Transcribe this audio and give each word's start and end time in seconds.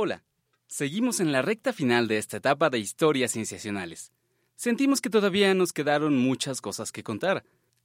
Hola, 0.00 0.22
seguimos 0.68 1.18
en 1.18 1.32
la 1.32 1.42
recta 1.42 1.72
final 1.72 2.06
de 2.06 2.18
esta 2.18 2.36
etapa 2.36 2.70
de 2.70 2.78
historias 2.78 3.32
sensacionales. 3.32 4.12
Sentimos 4.54 5.00
que 5.00 5.10
todavía 5.10 5.52
nos 5.54 5.72
quedaron 5.72 6.16
muchas 6.16 6.60
cosas 6.60 6.92
que 6.92 7.02
contar, 7.02 7.42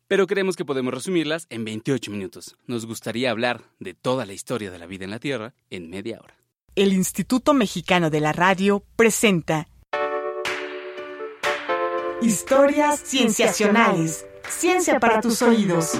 pero 0.07 0.27
creemos 0.27 0.55
que 0.55 0.63
podemos 0.63 0.93
resumirlas 0.93 1.47
en 1.49 1.65
28 1.65 2.11
minutos. 2.11 2.55
Nos 2.67 2.85
gustaría 2.85 3.31
hablar 3.31 3.63
de 3.79 3.95
toda 3.95 4.27
la 4.27 4.33
historia 4.33 4.69
de 4.69 4.77
la 4.77 4.85
vida 4.85 5.05
en 5.05 5.09
la 5.09 5.17
Tierra 5.17 5.55
en 5.71 5.89
media 5.89 6.19
hora. 6.21 6.37
El 6.75 6.93
Instituto 6.93 7.55
Mexicano 7.55 8.11
de 8.11 8.19
la 8.19 8.31
Radio 8.31 8.83
presenta 8.95 9.67
Historias 12.21 13.01
Cienciacionales. 13.03 14.23
Ciencia 14.47 14.99
para 14.99 15.19
tus 15.19 15.41
oídos. 15.41 15.93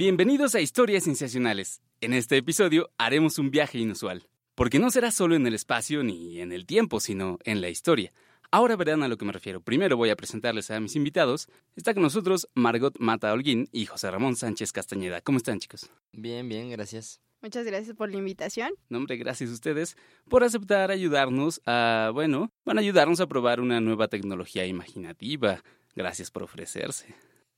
Bienvenidos 0.00 0.54
a 0.54 0.62
Historias 0.62 1.04
Sensacionales. 1.04 1.82
En 2.00 2.14
este 2.14 2.38
episodio 2.38 2.88
haremos 2.96 3.38
un 3.38 3.50
viaje 3.50 3.76
inusual, 3.76 4.26
porque 4.54 4.78
no 4.78 4.90
será 4.90 5.10
solo 5.10 5.34
en 5.34 5.46
el 5.46 5.52
espacio 5.52 6.02
ni 6.02 6.40
en 6.40 6.52
el 6.52 6.64
tiempo, 6.64 7.00
sino 7.00 7.38
en 7.44 7.60
la 7.60 7.68
historia. 7.68 8.10
Ahora 8.50 8.76
verán 8.76 9.02
a 9.02 9.08
lo 9.08 9.18
que 9.18 9.26
me 9.26 9.32
refiero. 9.32 9.60
Primero 9.60 9.98
voy 9.98 10.08
a 10.08 10.16
presentarles 10.16 10.70
a 10.70 10.80
mis 10.80 10.96
invitados. 10.96 11.48
Está 11.76 11.92
con 11.92 12.02
nosotros 12.02 12.48
Margot 12.54 12.98
Mata 12.98 13.30
Holguín 13.30 13.68
y 13.72 13.84
José 13.84 14.10
Ramón 14.10 14.36
Sánchez 14.36 14.72
Castañeda. 14.72 15.20
¿Cómo 15.20 15.36
están, 15.36 15.60
chicos? 15.60 15.90
Bien, 16.12 16.48
bien, 16.48 16.70
gracias. 16.70 17.20
Muchas 17.42 17.66
gracias 17.66 17.94
por 17.94 18.10
la 18.10 18.16
invitación. 18.16 18.70
No, 18.88 18.96
hombre, 18.96 19.18
gracias 19.18 19.50
a 19.50 19.52
ustedes 19.52 19.98
por 20.30 20.44
aceptar 20.44 20.90
ayudarnos 20.90 21.60
a, 21.66 22.10
bueno, 22.14 22.50
van 22.64 22.78
a 22.78 22.80
ayudarnos 22.80 23.20
a 23.20 23.26
probar 23.26 23.60
una 23.60 23.82
nueva 23.82 24.08
tecnología 24.08 24.64
imaginativa. 24.64 25.62
Gracias 25.94 26.30
por 26.30 26.44
ofrecerse. 26.44 27.14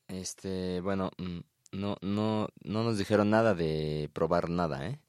Este, 0.08 0.80
bueno, 0.80 1.12
mm, 1.18 1.38
no, 1.72 1.96
no, 2.00 2.48
no 2.62 2.84
nos 2.84 2.98
dijeron 2.98 3.30
nada 3.30 3.54
de 3.54 4.10
probar 4.12 4.50
nada, 4.50 4.86
¿eh? 4.86 5.00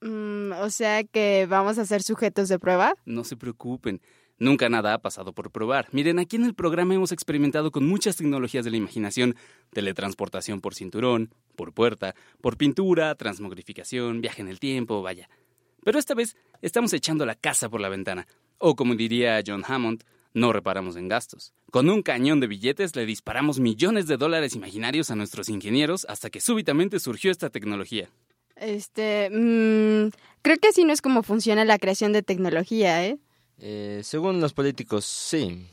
Mm, 0.00 0.52
o 0.52 0.70
sea 0.70 1.04
que 1.04 1.46
vamos 1.46 1.78
a 1.78 1.84
ser 1.84 2.02
sujetos 2.02 2.48
de 2.48 2.58
prueba. 2.58 2.94
No 3.04 3.24
se 3.24 3.36
preocupen. 3.36 4.00
Nunca 4.38 4.68
nada 4.68 4.94
ha 4.94 4.98
pasado 4.98 5.32
por 5.32 5.50
probar. 5.50 5.88
Miren, 5.90 6.20
aquí 6.20 6.36
en 6.36 6.44
el 6.44 6.54
programa 6.54 6.94
hemos 6.94 7.10
experimentado 7.10 7.72
con 7.72 7.84
muchas 7.86 8.14
tecnologías 8.16 8.64
de 8.64 8.70
la 8.70 8.76
imaginación, 8.76 9.34
teletransportación 9.72 10.60
por 10.60 10.76
cinturón, 10.76 11.34
por 11.56 11.72
puerta, 11.72 12.14
por 12.40 12.56
pintura, 12.56 13.16
transmogrificación, 13.16 14.20
viaje 14.20 14.40
en 14.42 14.48
el 14.48 14.60
tiempo, 14.60 15.02
vaya. 15.02 15.28
Pero 15.82 15.98
esta 15.98 16.14
vez 16.14 16.36
estamos 16.62 16.92
echando 16.92 17.26
la 17.26 17.34
casa 17.34 17.68
por 17.68 17.80
la 17.80 17.88
ventana, 17.88 18.28
o 18.58 18.76
como 18.76 18.94
diría 18.94 19.42
John 19.44 19.64
Hammond, 19.66 20.04
no 20.34 20.52
reparamos 20.52 20.96
en 20.96 21.08
gastos. 21.08 21.52
Con 21.70 21.90
un 21.90 22.02
cañón 22.02 22.40
de 22.40 22.46
billetes 22.46 22.94
le 22.96 23.06
disparamos 23.06 23.60
millones 23.60 24.06
de 24.06 24.16
dólares 24.16 24.54
imaginarios 24.54 25.10
a 25.10 25.16
nuestros 25.16 25.48
ingenieros 25.48 26.06
hasta 26.08 26.30
que 26.30 26.40
súbitamente 26.40 27.00
surgió 27.00 27.30
esta 27.30 27.50
tecnología. 27.50 28.08
Este, 28.56 29.30
mm, 29.30 30.10
creo 30.42 30.56
que 30.58 30.68
así 30.68 30.84
no 30.84 30.92
es 30.92 31.02
como 31.02 31.22
funciona 31.22 31.64
la 31.64 31.78
creación 31.78 32.12
de 32.12 32.22
tecnología, 32.22 33.06
¿eh? 33.06 33.18
Eh, 33.60 34.00
según 34.04 34.40
los 34.40 34.52
políticos, 34.52 35.04
sí. 35.04 35.66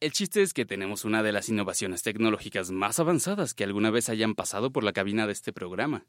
El 0.00 0.12
chiste 0.12 0.42
es 0.42 0.52
que 0.52 0.64
tenemos 0.64 1.04
una 1.04 1.22
de 1.22 1.30
las 1.30 1.48
innovaciones 1.48 2.02
tecnológicas 2.02 2.72
más 2.72 2.98
avanzadas 2.98 3.54
que 3.54 3.62
alguna 3.62 3.90
vez 3.90 4.08
hayan 4.08 4.34
pasado 4.34 4.72
por 4.72 4.82
la 4.82 4.92
cabina 4.92 5.26
de 5.26 5.32
este 5.32 5.52
programa. 5.52 6.04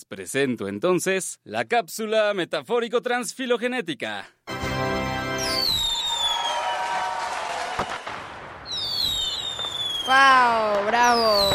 Les 0.00 0.06
presento 0.06 0.66
entonces 0.66 1.40
la 1.44 1.66
cápsula 1.66 2.32
metafórico-transfilogenética. 2.32 4.34
¡Wow! 10.06 10.86
¡Bravo! 10.86 11.50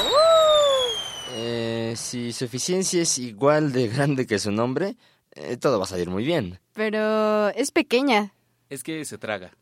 Eh, 1.32 1.96
si 1.98 2.32
su 2.34 2.46
eficiencia 2.46 3.02
es 3.02 3.18
igual 3.18 3.72
de 3.72 3.88
grande 3.88 4.28
que 4.28 4.38
su 4.38 4.52
nombre, 4.52 4.96
eh, 5.32 5.58
todo 5.58 5.80
va 5.80 5.86
a 5.86 5.88
salir 5.88 6.12
muy 6.12 6.24
bien. 6.24 6.60
Pero 6.74 7.50
es 7.50 7.72
pequeña. 7.72 8.36
Es 8.70 8.84
que 8.84 9.06
se 9.06 9.18
traga. 9.18 9.58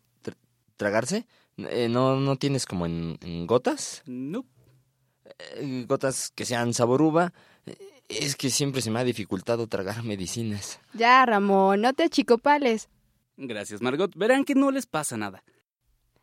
¿Tragarse? 0.76 1.26
Eh, 1.56 1.88
¿no, 1.88 2.18
¿No 2.18 2.36
tienes 2.36 2.66
como 2.66 2.86
en, 2.86 3.18
en 3.22 3.48
gotas? 3.48 4.04
No. 4.08 4.46
Eh, 5.56 5.86
gotas 5.88 6.34
que 6.36 6.44
sean 6.44 6.74
sabor 6.74 7.02
uva. 7.02 7.32
Es 8.10 8.36
que 8.36 8.50
siempre 8.50 8.82
se 8.82 8.92
me 8.92 9.00
ha 9.00 9.04
dificultado 9.04 9.68
tragar 9.68 10.04
medicinas. 10.04 10.80
Ya, 10.94 11.26
Ramón, 11.26 11.82
no 11.82 11.94
te 11.94 12.04
achicopales. 12.04 12.90
Gracias, 13.38 13.82
Margot. 13.82 14.16
Verán 14.16 14.44
que 14.44 14.56
no 14.56 14.72
les 14.72 14.86
pasa 14.86 15.18
nada. 15.18 15.44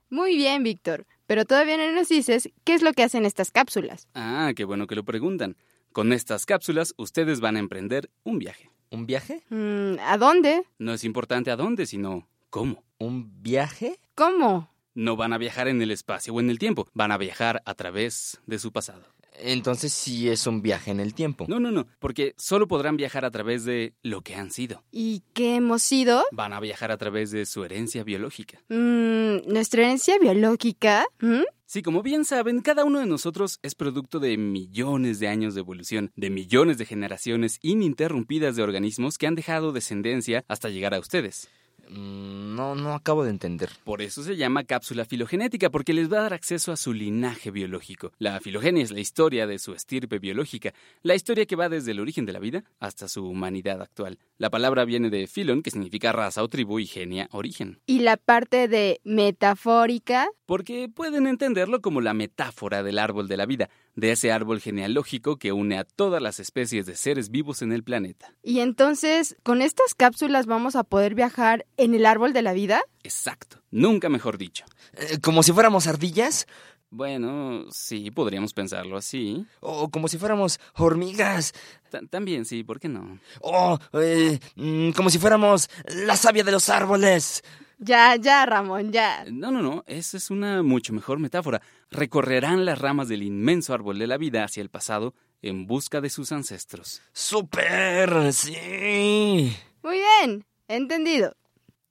Muy 0.09 0.37
bien, 0.37 0.63
Víctor. 0.63 1.07
Pero 1.27 1.45
todavía 1.45 1.77
no 1.77 1.93
nos 1.93 2.09
dices 2.09 2.51
qué 2.65 2.75
es 2.75 2.83
lo 2.83 2.93
que 2.93 3.05
hacen 3.05 3.25
estas 3.25 3.51
cápsulas. 3.53 4.09
Ah, 4.15 4.53
qué 4.55 4.65
bueno 4.65 4.87
que 4.87 4.97
lo 4.97 5.05
preguntan. 5.05 5.57
Con 5.93 6.13
estas 6.13 6.47
cápsulas, 6.47 6.95
ustedes 6.97 7.41
van 7.41 7.57
a 7.57 7.61
emprender 7.61 8.11
un 8.25 8.39
viaje. 8.39 8.71
¿Un 8.91 9.07
viaje? 9.07 9.45
Mm, 9.51 10.01
¿A 10.01 10.19
dónde? 10.19 10.65
No 10.79 10.93
es 10.93 11.05
importante 11.05 11.51
a 11.51 11.57
dónde, 11.57 11.87
sino 11.87 12.29
cómo. 12.51 12.83
¿Un 12.99 13.43
viaje? 13.43 14.01
¿Cómo? 14.17 14.71
No 14.95 15.17
van 15.17 15.33
a 15.33 15.39
viajar 15.39 15.69
en 15.69 15.81
el 15.81 15.93
espacio 15.93 16.35
o 16.35 16.41
en 16.41 16.51
el 16.51 16.59
tiempo, 16.59 16.89
van 16.95 17.13
a 17.13 17.19
viajar 17.19 17.63
a 17.65 17.75
través 17.75 18.41
de 18.47 18.59
su 18.59 18.73
pasado. 18.73 19.05
Entonces 19.43 19.93
sí 19.93 20.29
es 20.29 20.47
un 20.47 20.63
viaje 20.63 20.91
en 20.91 21.01
el 21.01 21.15
tiempo. 21.15 21.47
No, 21.49 21.61
no, 21.61 21.71
no, 21.71 21.87
porque 21.99 22.35
solo 22.37 22.69
podrán 22.69 22.97
viajar 22.97 23.25
a 23.25 23.31
través 23.31 23.65
de 23.65 23.95
lo 24.03 24.23
que 24.23 24.35
han 24.35 24.51
sido. 24.51 24.85
¿Y 24.91 25.23
qué 25.33 25.57
hemos 25.57 25.83
sido? 25.83 26.25
Van 26.33 26.53
a 26.53 26.61
viajar 26.61 26.91
a 26.91 26.99
través 26.99 27.31
de 27.31 27.47
su 27.47 27.65
herencia 27.65 28.05
biológica. 28.05 28.63
Mm, 28.69 29.51
¿Nuestra 29.53 29.83
herencia 29.83 30.19
biológica? 30.19 31.07
¿Mm? 31.21 31.43
Sí, 31.67 31.83
como 31.83 32.03
bien 32.03 32.25
saben, 32.25 32.63
cada 32.63 32.85
uno 32.85 32.99
de 32.99 33.07
nosotros 33.07 33.61
es 33.63 33.77
producto 33.77 34.19
de 34.19 34.37
millones 34.37 35.21
de 35.21 35.29
años 35.29 35.55
de 35.55 35.61
evolución, 35.61 36.11
de 36.17 36.29
millones 36.29 36.79
de 36.79 36.85
generaciones 36.85 37.61
ininterrumpidas 37.63 38.57
de 38.57 38.65
organismos 38.65 39.19
que 39.19 39.29
han 39.29 39.37
dejado 39.37 39.71
descendencia 39.71 40.45
hasta 40.49 40.69
llegar 40.69 40.95
a 40.95 40.99
ustedes. 40.99 41.49
Mm, 41.91 42.55
No, 42.55 42.75
no 42.75 42.95
acabo 42.95 43.25
de 43.25 43.31
entender. 43.31 43.71
Por 43.85 44.03
eso 44.03 44.23
se 44.23 44.37
llama 44.37 44.65
cápsula 44.65 45.05
filogenética, 45.05 45.71
porque 45.71 45.95
les 45.95 46.13
va 46.13 46.19
a 46.19 46.23
dar 46.23 46.35
acceso 46.35 46.73
a 46.73 46.77
su 46.77 46.93
linaje 46.93 47.51
biológico. 47.51 48.13
La 48.19 48.39
filogenia 48.41 48.83
es 48.83 48.91
la 48.91 49.01
historia 49.01 49.47
de 49.47 49.59
su 49.59 49.73
estirpe 49.73 50.19
biológica, 50.19 50.75
la 51.03 51.15
historia 51.15 51.47
que 51.47 51.57
va 51.57 51.69
desde 51.69 51.93
el 51.93 52.01
origen 52.01 52.27
de 52.27 52.33
la 52.33 52.39
vida 52.39 52.65
hasta 52.81 53.09
su 53.09 53.25
humanidad 53.27 53.81
actual. 53.81 54.19
La 54.37 54.51
palabra 54.51 54.85
viene 54.85 55.11
de 55.11 55.27
filon, 55.27 55.63
que 55.63 55.71
significa 55.71 56.13
raza 56.13 56.43
o 56.43 56.49
tribu, 56.49 56.79
y 56.81 56.87
genia, 56.87 57.29
origen. 57.33 57.81
¿Y 57.87 58.01
la 58.01 58.17
parte 58.17 58.69
de 58.69 59.01
metafórica? 59.05 60.29
Porque 60.47 60.89
pueden 60.89 61.27
entenderlo 61.27 61.81
como 61.81 62.01
la 62.01 62.13
metáfora 62.15 62.83
del 62.83 62.99
árbol 62.99 63.29
de 63.29 63.37
la 63.37 63.47
vida, 63.47 63.71
de 63.97 64.13
ese 64.13 64.33
árbol 64.33 64.61
genealógico 64.61 65.37
que 65.37 65.53
une 65.53 65.77
a 65.79 65.85
todas 65.85 66.23
las 66.23 66.41
especies 66.41 66.87
de 66.87 66.97
seres 66.97 67.31
vivos 67.31 67.61
en 67.63 67.73
el 67.73 67.83
planeta. 67.83 68.33
Y 68.43 68.61
entonces, 68.61 69.37
¿con 69.43 69.63
estas 69.63 69.95
cápsulas 69.95 70.47
vamos 70.47 70.77
a 70.77 70.85
poder 70.85 71.15
viajar 71.15 71.67
en 71.77 71.95
el 71.95 72.07
árbol 72.07 72.33
de 72.33 72.43
la 72.43 72.53
vida? 72.53 72.83
Exacto, 73.03 73.63
nunca 73.71 74.09
mejor 74.09 74.39
dicho. 74.39 74.65
Eh, 74.95 75.19
¿Como 75.21 75.43
si 75.43 75.53
fuéramos 75.53 75.87
ardillas? 75.87 76.47
Bueno, 76.93 77.67
sí, 77.71 78.11
podríamos 78.11 78.53
pensarlo 78.53 78.97
así. 78.97 79.47
¿O 79.61 79.89
como 79.91 80.09
si 80.09 80.19
fuéramos 80.19 80.59
hormigas? 80.75 81.53
Ta- 81.89 82.01
También 82.11 82.45
sí, 82.45 82.65
¿por 82.65 82.81
qué 82.81 82.89
no? 82.89 83.21
¿O 83.43 83.79
eh, 83.95 84.41
mm, 84.57 84.91
como 84.91 85.09
si 85.09 85.19
fuéramos 85.21 85.69
la 86.05 86.17
savia 86.17 86.43
de 86.43 86.51
los 86.51 86.69
árboles? 86.69 87.43
Ya, 87.79 88.17
ya, 88.17 88.45
Ramón, 88.45 88.91
ya. 88.93 89.25
No, 89.31 89.51
no, 89.53 89.63
no, 89.63 89.85
esa 89.87 90.17
es 90.17 90.31
una 90.31 90.63
mucho 90.65 90.93
mejor 90.93 91.19
metáfora. 91.21 91.63
Recorrerán 91.93 92.65
las 92.65 92.79
ramas 92.79 93.09
del 93.09 93.25
inmenso 93.25 93.75
árbol 93.75 93.99
de 93.99 94.07
la 94.07 94.17
vida 94.17 94.45
hacia 94.45 94.61
el 94.61 94.71
pasado 94.71 95.13
en 95.43 95.67
busca 95.67 96.01
de 96.01 96.09
sus 96.09 96.31
ancestros. 96.31 97.03
¡Súper! 97.13 98.33
¡Sí! 98.33 99.53
Muy 99.83 99.99
bien, 99.99 100.45
entendido. 100.69 101.35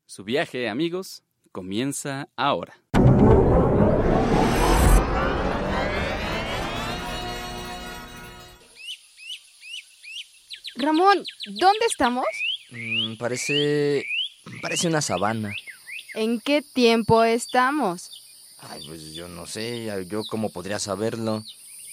Su 0.06 0.24
viaje, 0.24 0.70
amigos, 0.70 1.24
comienza 1.52 2.30
ahora. 2.38 2.80
Ramón, 10.78 11.26
¿dónde 11.46 11.86
estamos? 11.86 12.26
Mm, 12.72 13.18
parece... 13.18 14.06
parece 14.62 14.88
una 14.88 15.02
sabana. 15.02 15.54
¿En 16.16 16.40
qué 16.40 16.62
tiempo 16.62 17.26
estamos? 17.26 18.19
Ay, 18.62 18.86
pues 18.88 19.14
yo 19.14 19.28
no 19.28 19.46
sé, 19.48 19.90
yo 20.08 20.22
cómo 20.30 20.50
podría 20.52 20.80
saberlo. 20.80 21.44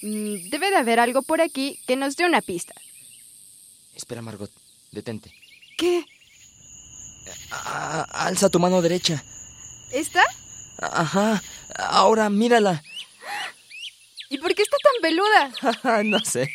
Mm, 0.01 0.49
Debe 0.49 0.69
de 0.69 0.75
haber 0.77 0.99
algo 0.99 1.21
por 1.21 1.41
aquí 1.41 1.79
que 1.87 1.95
nos 1.95 2.15
dé 2.15 2.25
una 2.25 2.41
pista. 2.41 2.73
Espera, 3.95 4.21
Margot, 4.21 4.51
detente. 4.91 5.33
¿Qué? 5.77 6.03
Alza 7.49 8.49
tu 8.49 8.59
mano 8.59 8.81
derecha. 8.81 9.23
¿Esta? 9.91 10.23
Ajá, 10.79 11.41
ahora 11.77 12.29
mírala. 12.29 12.83
¿Y 14.29 14.37
por 14.39 14.53
qué 14.53 14.61
está 14.61 14.77
tan 14.83 15.01
peluda? 15.01 16.03
no 16.03 16.19
sé. 16.19 16.49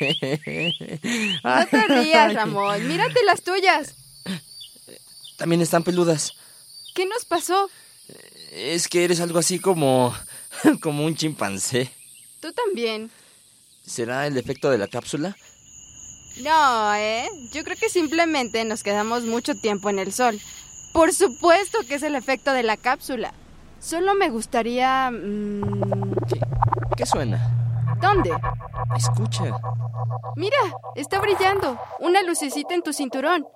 No 1.43 1.67
te 1.67 1.87
rías, 1.89 2.35
Ramón. 2.35 2.87
Mírate 2.87 3.25
las 3.25 3.43
tuyas. 3.43 3.95
También 5.39 5.63
están 5.63 5.83
peludas. 5.83 6.33
¿Qué 6.95 7.07
nos 7.07 7.25
pasó? 7.25 7.71
Es 8.55 8.87
que 8.87 9.05
eres 9.05 9.21
algo 9.21 9.39
así 9.39 9.59
como... 9.59 10.15
como 10.83 11.07
un 11.07 11.17
chimpancé. 11.17 11.91
Tú 12.41 12.53
también. 12.53 13.11
¿Será 13.87 14.27
el 14.27 14.37
efecto 14.37 14.71
de 14.71 14.77
la 14.77 14.89
cápsula? 14.89 15.35
No, 16.43 16.95
¿eh? 16.95 17.29
Yo 17.53 17.65
creo 17.65 17.77
que 17.79 17.89
simplemente 17.89 18.65
nos 18.65 18.83
quedamos 18.83 19.23
mucho 19.25 19.55
tiempo 19.55 19.89
en 19.89 19.99
el 19.99 20.13
sol. 20.13 20.39
Por 20.93 21.15
supuesto 21.15 21.79
que 21.89 21.95
es 21.95 22.03
el 22.03 22.15
efecto 22.15 22.53
de 22.53 22.63
la 22.63 22.77
cápsula. 22.77 23.33
Solo 23.81 24.15
me 24.15 24.29
gustaría... 24.29 25.11
mm, 25.11 26.15
¿Qué, 26.29 26.41
qué 26.97 27.07
suena? 27.07 27.97
¿Dónde? 28.03 28.33
Escucha. 28.97 29.45
Mira, 30.37 30.59
está 30.95 31.21
brillando. 31.21 31.81
Una 32.01 32.23
lucecita 32.23 32.75
en 32.75 32.83
tu 32.83 32.93
cinturón. 32.93 33.47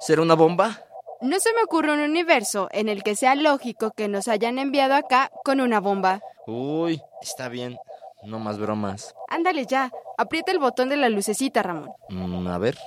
¿Será 0.00 0.22
una 0.22 0.34
bomba? 0.34 0.80
No 1.20 1.40
se 1.40 1.52
me 1.52 1.62
ocurre 1.64 1.92
un 1.92 2.00
universo 2.00 2.68
en 2.70 2.88
el 2.88 3.02
que 3.02 3.16
sea 3.16 3.34
lógico 3.34 3.90
que 3.90 4.06
nos 4.06 4.28
hayan 4.28 4.58
enviado 4.58 4.94
acá 4.94 5.30
con 5.44 5.60
una 5.60 5.80
bomba. 5.80 6.20
Uy, 6.46 7.00
está 7.20 7.48
bien. 7.48 7.76
No 8.22 8.38
más 8.38 8.58
bromas. 8.58 9.14
Ándale 9.28 9.66
ya, 9.66 9.90
aprieta 10.16 10.52
el 10.52 10.58
botón 10.58 10.88
de 10.88 10.96
la 10.96 11.08
lucecita, 11.08 11.62
Ramón. 11.62 11.90
Mm, 12.08 12.46
a 12.46 12.58
ver. 12.58 12.78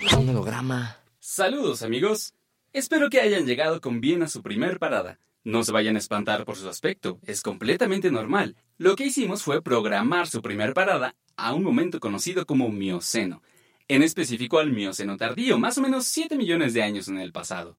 Es 0.00 0.12
un 0.12 0.28
holograma. 0.28 0.98
Saludos 1.18 1.82
amigos. 1.82 2.34
Espero 2.72 3.10
que 3.10 3.20
hayan 3.20 3.46
llegado 3.46 3.80
con 3.80 4.00
bien 4.00 4.22
a 4.22 4.28
su 4.28 4.42
primer 4.42 4.78
parada. 4.78 5.18
No 5.42 5.62
se 5.62 5.72
vayan 5.72 5.96
a 5.96 6.00
espantar 6.00 6.44
por 6.44 6.56
su 6.56 6.68
aspecto, 6.68 7.18
es 7.24 7.40
completamente 7.42 8.10
normal. 8.10 8.56
Lo 8.78 8.96
que 8.96 9.06
hicimos 9.06 9.42
fue 9.42 9.62
programar 9.62 10.26
su 10.26 10.42
primer 10.42 10.74
parada 10.74 11.14
a 11.36 11.54
un 11.54 11.62
momento 11.62 12.00
conocido 12.00 12.46
como 12.46 12.68
Mioceno, 12.68 13.42
en 13.88 14.02
específico 14.02 14.58
al 14.58 14.72
Mioceno 14.72 15.16
tardío, 15.16 15.58
más 15.58 15.78
o 15.78 15.82
menos 15.82 16.06
7 16.06 16.36
millones 16.36 16.74
de 16.74 16.82
años 16.82 17.08
en 17.08 17.18
el 17.18 17.32
pasado. 17.32 17.78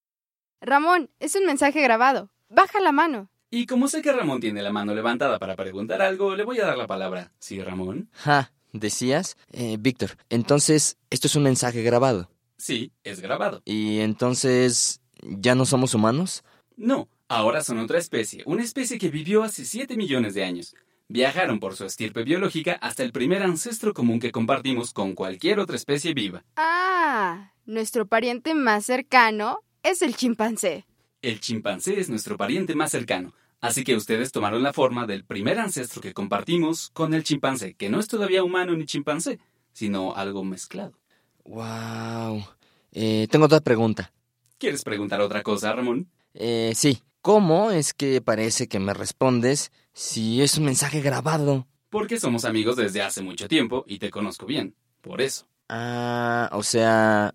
Ramón, 0.61 1.09
es 1.19 1.35
un 1.35 1.45
mensaje 1.45 1.81
grabado. 1.81 2.29
Baja 2.49 2.79
la 2.79 2.91
mano. 2.91 3.29
Y 3.49 3.65
como 3.65 3.87
sé 3.87 4.01
que 4.01 4.11
Ramón 4.11 4.41
tiene 4.41 4.61
la 4.61 4.71
mano 4.71 4.93
levantada 4.93 5.39
para 5.39 5.55
preguntar 5.55 6.01
algo, 6.01 6.35
le 6.35 6.43
voy 6.43 6.59
a 6.59 6.65
dar 6.65 6.77
la 6.77 6.87
palabra. 6.87 7.31
¿Sí, 7.39 7.61
Ramón? 7.61 8.09
Ja, 8.13 8.51
¿decías? 8.73 9.37
Eh, 9.51 9.77
Víctor, 9.79 10.17
entonces, 10.29 10.97
esto 11.09 11.27
es 11.27 11.35
un 11.35 11.43
mensaje 11.43 11.81
grabado. 11.83 12.29
Sí, 12.57 12.91
es 13.03 13.21
grabado. 13.21 13.61
¿Y 13.63 13.99
entonces, 13.99 15.01
ya 15.21 15.55
no 15.55 15.65
somos 15.65 15.93
humanos? 15.93 16.43
No, 16.75 17.07
ahora 17.29 17.63
son 17.63 17.79
otra 17.79 17.99
especie, 17.99 18.43
una 18.45 18.63
especie 18.63 18.97
que 18.97 19.09
vivió 19.09 19.43
hace 19.43 19.63
7 19.63 19.95
millones 19.95 20.33
de 20.33 20.43
años. 20.43 20.75
Viajaron 21.09 21.61
por 21.61 21.75
su 21.75 21.85
estirpe 21.85 22.23
biológica 22.23 22.73
hasta 22.73 23.01
el 23.01 23.13
primer 23.13 23.41
ancestro 23.41 23.93
común 23.93 24.19
que 24.19 24.33
compartimos 24.33 24.91
con 24.91 25.15
cualquier 25.15 25.59
otra 25.59 25.77
especie 25.77 26.13
viva. 26.13 26.43
Ah, 26.57 27.53
nuestro 27.65 28.07
pariente 28.07 28.53
más 28.53 28.85
cercano 28.85 29.59
es 29.83 30.01
el 30.01 30.17
chimpancé. 30.17 30.85
El 31.21 31.39
chimpancé 31.39 32.01
es 32.01 32.09
nuestro 32.09 32.35
pariente 32.35 32.75
más 32.75 32.91
cercano, 32.91 33.33
así 33.61 33.85
que 33.85 33.95
ustedes 33.95 34.33
tomaron 34.33 34.63
la 34.63 34.73
forma 34.73 35.07
del 35.07 35.23
primer 35.23 35.59
ancestro 35.59 36.01
que 36.01 36.13
compartimos 36.13 36.89
con 36.89 37.13
el 37.13 37.23
chimpancé, 37.23 37.73
que 37.75 37.89
no 37.89 38.01
es 38.01 38.09
todavía 38.09 38.43
humano 38.43 38.75
ni 38.75 38.85
chimpancé, 38.85 39.39
sino 39.71 40.13
algo 40.13 40.43
mezclado. 40.43 40.99
Wow. 41.45 42.43
Eh, 42.91 43.27
tengo 43.31 43.45
otra 43.45 43.61
pregunta. 43.61 44.11
¿Quieres 44.57 44.83
preguntar 44.83 45.21
otra 45.21 45.41
cosa, 45.41 45.71
Ramón? 45.71 46.09
Eh, 46.33 46.73
sí. 46.75 47.01
¿Cómo 47.21 47.71
es 47.71 47.93
que 47.93 48.21
parece 48.21 48.67
que 48.67 48.79
me 48.79 48.93
respondes 48.93 49.71
si 49.97 50.43
es 50.43 50.59
un 50.59 50.65
mensaje 50.65 51.01
grabado? 51.01 51.65
Porque 51.89 52.19
somos 52.19 52.45
amigos 52.45 52.75
desde 52.75 53.01
hace 53.01 53.23
mucho 53.23 53.47
tiempo 53.47 53.83
y 53.87 53.97
te 53.97 54.11
conozco 54.11 54.45
bien. 54.45 54.75
Por 55.01 55.21
eso. 55.21 55.47
Ah, 55.69 56.49
o 56.51 56.61
sea, 56.61 57.33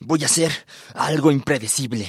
voy 0.00 0.20
a 0.24 0.26
hacer 0.26 0.50
algo 0.94 1.30
impredecible. 1.30 2.08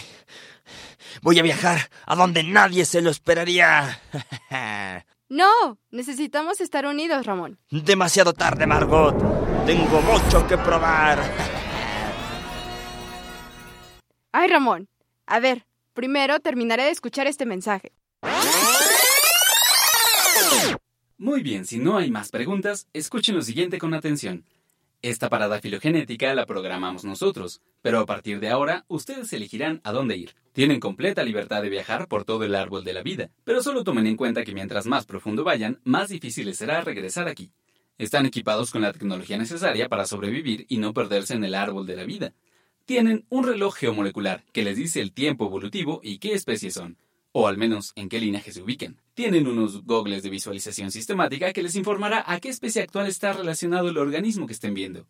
Voy 1.22 1.38
a 1.38 1.44
viajar 1.44 1.92
a 2.08 2.16
donde 2.16 2.44
nadie 2.44 2.86
se 2.86 3.02
lo 3.02 3.12
esperaría. 3.12 4.02
No, 5.34 5.78
necesitamos 5.92 6.60
estar 6.60 6.86
unidos, 6.86 7.26
Ramón. 7.26 7.58
Demasiado 7.70 8.34
tarde, 8.34 8.68
Margot. 8.68 9.16
Tengo 9.66 10.02
mucho 10.02 10.46
que 10.46 10.58
probar. 10.58 11.20
Ay, 14.34 14.50
Ramón. 14.50 14.90
A 15.28 15.40
ver, 15.40 15.66
primero 15.94 16.42
terminaré 16.42 16.84
de 16.84 16.90
escuchar 16.90 17.28
este 17.28 17.46
mensaje. 17.46 17.94
Muy 21.18 21.44
bien, 21.44 21.66
si 21.66 21.78
no 21.78 21.98
hay 21.98 22.10
más 22.10 22.30
preguntas, 22.32 22.88
escuchen 22.94 23.36
lo 23.36 23.44
siguiente 23.44 23.78
con 23.78 23.94
atención. 23.94 24.44
Esta 25.04 25.30
parada 25.30 25.60
filogenética 25.60 26.34
la 26.36 26.46
programamos 26.46 27.04
nosotros, 27.04 27.62
pero 27.82 28.00
a 28.00 28.06
partir 28.06 28.40
de 28.40 28.50
ahora 28.50 28.86
ustedes 28.88 29.34
elegirán 29.34 29.82
a 29.84 29.92
dónde 29.92 30.18
ir. 30.18 30.36
Tienen 30.54 30.80
completa 30.80 31.24
libertad 31.24 31.62
de 31.64 31.70
viajar 31.70 32.08
por 32.08 32.24
todo 32.24 32.44
el 32.44 32.54
árbol 32.54 32.84
de 32.84 32.94
la 32.94 33.02
vida, 33.02 33.30
pero 33.44 33.64
solo 33.64 33.84
tomen 33.84 34.06
en 34.06 34.16
cuenta 34.18 34.44
que 34.44 34.54
mientras 34.54 34.86
más 34.86 35.06
profundo 35.06 35.44
vayan, 35.44 35.80
más 35.84 36.10
difícil 36.10 36.46
les 36.46 36.58
será 36.58 36.82
regresar 36.82 37.28
aquí. 37.28 37.52
Están 37.98 38.26
equipados 38.26 38.72
con 38.72 38.82
la 38.82 38.92
tecnología 38.94 39.38
necesaria 39.38 39.90
para 39.90 40.06
sobrevivir 40.06 40.66
y 40.70 40.78
no 40.78 40.94
perderse 40.94 41.34
en 41.34 41.44
el 41.44 41.56
árbol 41.56 41.86
de 41.86 41.96
la 41.96 42.04
vida. 42.04 42.34
Tienen 42.86 43.26
un 43.30 43.46
reloj 43.46 43.76
geomolecular 43.76 44.44
que 44.52 44.64
les 44.64 44.76
dice 44.76 45.02
el 45.02 45.14
tiempo 45.14 45.46
evolutivo 45.46 46.00
y 46.04 46.18
qué 46.18 46.34
especies 46.34 46.74
son, 46.74 46.98
o 47.32 47.48
al 47.48 47.58
menos 47.58 47.94
en 47.96 48.10
qué 48.10 48.20
linaje 48.20 48.52
se 48.52 48.62
ubiquen. 48.62 48.98
Tienen 49.14 49.48
unos 49.48 49.84
gogles 49.84 50.24
de 50.24 50.30
visualización 50.30 50.92
sistemática 50.92 51.54
que 51.54 51.64
les 51.64 51.76
informará 51.76 52.24
a 52.26 52.40
qué 52.40 52.50
especie 52.50 52.82
actual 52.82 53.08
está 53.08 53.34
relacionado 53.34 53.90
el 53.90 53.98
organismo 53.98 54.48
que 54.48 54.54
estén 54.54 54.74
viendo. 54.74 55.08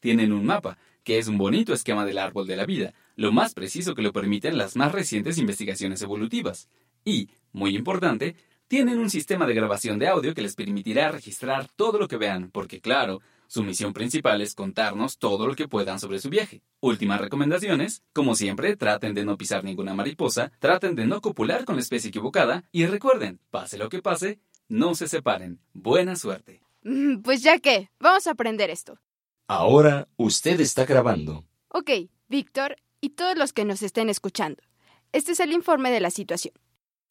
Tienen 0.00 0.32
un 0.32 0.46
mapa, 0.46 0.78
que 1.04 1.18
es 1.18 1.28
un 1.28 1.38
bonito 1.38 1.72
esquema 1.72 2.04
del 2.06 2.18
árbol 2.18 2.46
de 2.46 2.56
la 2.56 2.66
vida, 2.66 2.94
lo 3.16 3.32
más 3.32 3.54
preciso 3.54 3.94
que 3.94 4.02
lo 4.02 4.12
permiten 4.12 4.58
las 4.58 4.76
más 4.76 4.92
recientes 4.92 5.38
investigaciones 5.38 6.02
evolutivas. 6.02 6.68
Y, 7.04 7.28
muy 7.52 7.76
importante, 7.76 8.34
tienen 8.66 8.98
un 8.98 9.10
sistema 9.10 9.46
de 9.46 9.54
grabación 9.54 9.98
de 9.98 10.08
audio 10.08 10.34
que 10.34 10.42
les 10.42 10.54
permitirá 10.54 11.10
registrar 11.10 11.68
todo 11.76 11.98
lo 11.98 12.08
que 12.08 12.16
vean, 12.16 12.50
porque 12.50 12.80
claro, 12.80 13.20
su 13.50 13.64
misión 13.64 13.92
principal 13.92 14.40
es 14.42 14.54
contarnos 14.54 15.18
todo 15.18 15.48
lo 15.48 15.56
que 15.56 15.66
puedan 15.66 15.98
sobre 15.98 16.20
su 16.20 16.30
viaje. 16.30 16.62
Últimas 16.78 17.20
recomendaciones, 17.20 18.04
como 18.12 18.36
siempre, 18.36 18.76
traten 18.76 19.12
de 19.12 19.24
no 19.24 19.36
pisar 19.36 19.64
ninguna 19.64 19.92
mariposa, 19.92 20.52
traten 20.60 20.94
de 20.94 21.04
no 21.08 21.20
copular 21.20 21.64
con 21.64 21.74
la 21.74 21.82
especie 21.82 22.10
equivocada 22.10 22.62
y 22.70 22.86
recuerden, 22.86 23.40
pase 23.50 23.76
lo 23.76 23.88
que 23.88 24.02
pase, 24.02 24.38
no 24.68 24.94
se 24.94 25.08
separen. 25.08 25.58
Buena 25.72 26.14
suerte. 26.14 26.62
Mm, 26.84 27.22
Pues 27.22 27.42
ya 27.42 27.58
que, 27.58 27.90
vamos 27.98 28.28
a 28.28 28.30
aprender 28.30 28.70
esto. 28.70 29.00
Ahora 29.48 30.06
usted 30.16 30.60
está 30.60 30.84
grabando. 30.84 31.44
Ok, 31.70 31.90
Víctor 32.28 32.76
y 33.00 33.10
todos 33.10 33.36
los 33.36 33.52
que 33.52 33.64
nos 33.64 33.82
estén 33.82 34.10
escuchando. 34.10 34.62
Este 35.10 35.32
es 35.32 35.40
el 35.40 35.50
informe 35.52 35.90
de 35.90 35.98
la 35.98 36.10
situación. 36.10 36.54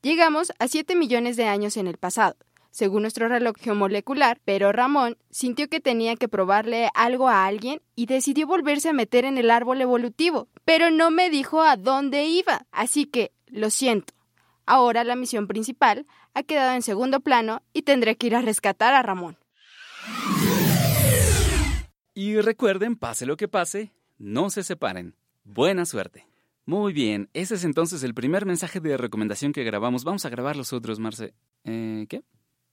Llegamos 0.02 0.54
a 0.58 0.70
7 0.70 0.96
millones 0.96 1.36
de 1.36 1.48
años 1.48 1.76
en 1.76 1.88
el 1.88 1.98
pasado, 1.98 2.38
según 2.80 3.02
nuestro 3.02 3.28
reloj 3.28 3.58
geomolecular, 3.60 4.40
pero 4.46 4.72
Ramón 4.72 5.18
sintió 5.30 5.68
que 5.68 5.82
tenía 5.82 6.16
que 6.16 6.30
probarle 6.30 6.90
algo 6.94 7.28
a 7.28 7.46
alguien 7.46 7.82
y 7.94 8.06
decidió 8.06 8.48
volverse 8.48 8.88
a 8.88 8.94
meter 8.94 9.26
en 9.26 9.38
el 9.38 9.52
árbol 9.52 9.82
evolutivo, 9.82 10.48
pero 10.64 10.90
no 10.90 11.12
me 11.12 11.30
dijo 11.30 11.62
a 11.62 11.76
dónde 11.76 12.24
iba, 12.28 12.66
así 12.72 13.06
que 13.06 13.34
lo 13.48 13.70
siento. 13.70 14.14
Ahora 14.66 15.04
la 15.04 15.18
misión 15.18 15.46
principal 15.46 16.08
ha 16.34 16.44
quedado 16.44 16.74
en 16.74 16.82
segundo 16.82 17.20
plano 17.20 17.62
y 17.74 17.82
tendré 17.82 18.16
que 18.16 18.28
ir 18.28 18.36
a 18.38 18.42
rescatar 18.42 18.94
a 18.94 19.04
Ramón. 19.04 19.38
Y 22.14 22.40
recuerden, 22.40 22.96
pase 22.96 23.26
lo 23.26 23.36
que 23.36 23.50
pase, 23.50 23.92
no 24.18 24.50
se 24.50 24.64
separen. 24.64 25.16
Buena 25.44 25.86
suerte. 25.86 26.28
Muy 26.66 26.94
bien, 26.94 27.30
ese 27.34 27.56
es 27.56 27.66
entonces 27.66 28.04
el 28.04 28.14
primer 28.14 28.46
mensaje 28.46 28.80
de 28.80 28.96
recomendación 28.96 29.52
que 29.52 29.66
grabamos. 29.66 30.06
Vamos 30.06 30.24
a 30.24 30.30
grabar 30.30 30.56
los 30.56 30.72
otros, 30.72 31.00
Marce. 31.00 31.34
Eh, 31.66 32.06
¿Qué? 32.08 32.24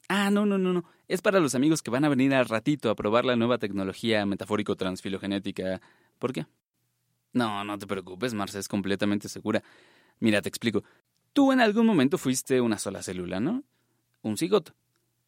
Ah, 0.08 0.30
no, 0.30 0.46
no, 0.46 0.58
no, 0.58 0.72
no. 0.72 0.84
Es 1.08 1.20
para 1.20 1.40
los 1.40 1.54
amigos 1.54 1.82
que 1.82 1.90
van 1.90 2.04
a 2.04 2.08
venir 2.08 2.34
al 2.34 2.46
ratito 2.46 2.90
a 2.90 2.94
probar 2.94 3.24
la 3.24 3.36
nueva 3.36 3.58
tecnología 3.58 4.24
metafórico-transfilogenética. 4.24 5.80
¿Por 6.18 6.32
qué? 6.32 6.46
No, 7.32 7.64
no 7.64 7.78
te 7.78 7.86
preocupes, 7.86 8.32
Marce, 8.34 8.58
es 8.58 8.68
completamente 8.68 9.28
segura. 9.28 9.62
Mira, 10.20 10.40
te 10.42 10.48
explico. 10.48 10.84
Tú 11.32 11.52
en 11.52 11.60
algún 11.60 11.86
momento 11.86 12.18
fuiste 12.18 12.60
una 12.60 12.78
sola 12.78 13.02
célula, 13.02 13.40
¿no? 13.40 13.62
Un 14.22 14.36
cigoto. 14.36 14.74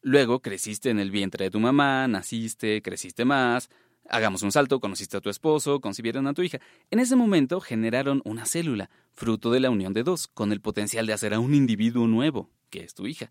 Luego 0.01 0.41
creciste 0.41 0.89
en 0.89 0.99
el 0.99 1.11
vientre 1.11 1.45
de 1.45 1.51
tu 1.51 1.59
mamá, 1.59 2.07
naciste, 2.07 2.81
creciste 2.81 3.25
más. 3.25 3.69
Hagamos 4.09 4.41
un 4.41 4.51
salto, 4.51 4.79
conociste 4.79 5.17
a 5.17 5.21
tu 5.21 5.29
esposo, 5.29 5.81
concibieron 5.81 6.25
a 6.25 6.33
tu 6.33 6.41
hija. 6.41 6.59
En 6.89 6.99
ese 6.99 7.15
momento 7.15 7.59
generaron 7.59 8.21
una 8.25 8.45
célula, 8.45 8.89
fruto 9.13 9.51
de 9.51 9.59
la 9.59 9.69
unión 9.69 9.93
de 9.93 10.03
dos, 10.03 10.27
con 10.27 10.51
el 10.51 10.61
potencial 10.61 11.05
de 11.05 11.13
hacer 11.13 11.33
a 11.33 11.39
un 11.39 11.53
individuo 11.53 12.07
nuevo, 12.07 12.49
que 12.69 12.83
es 12.83 12.95
tu 12.95 13.05
hija. 13.05 13.29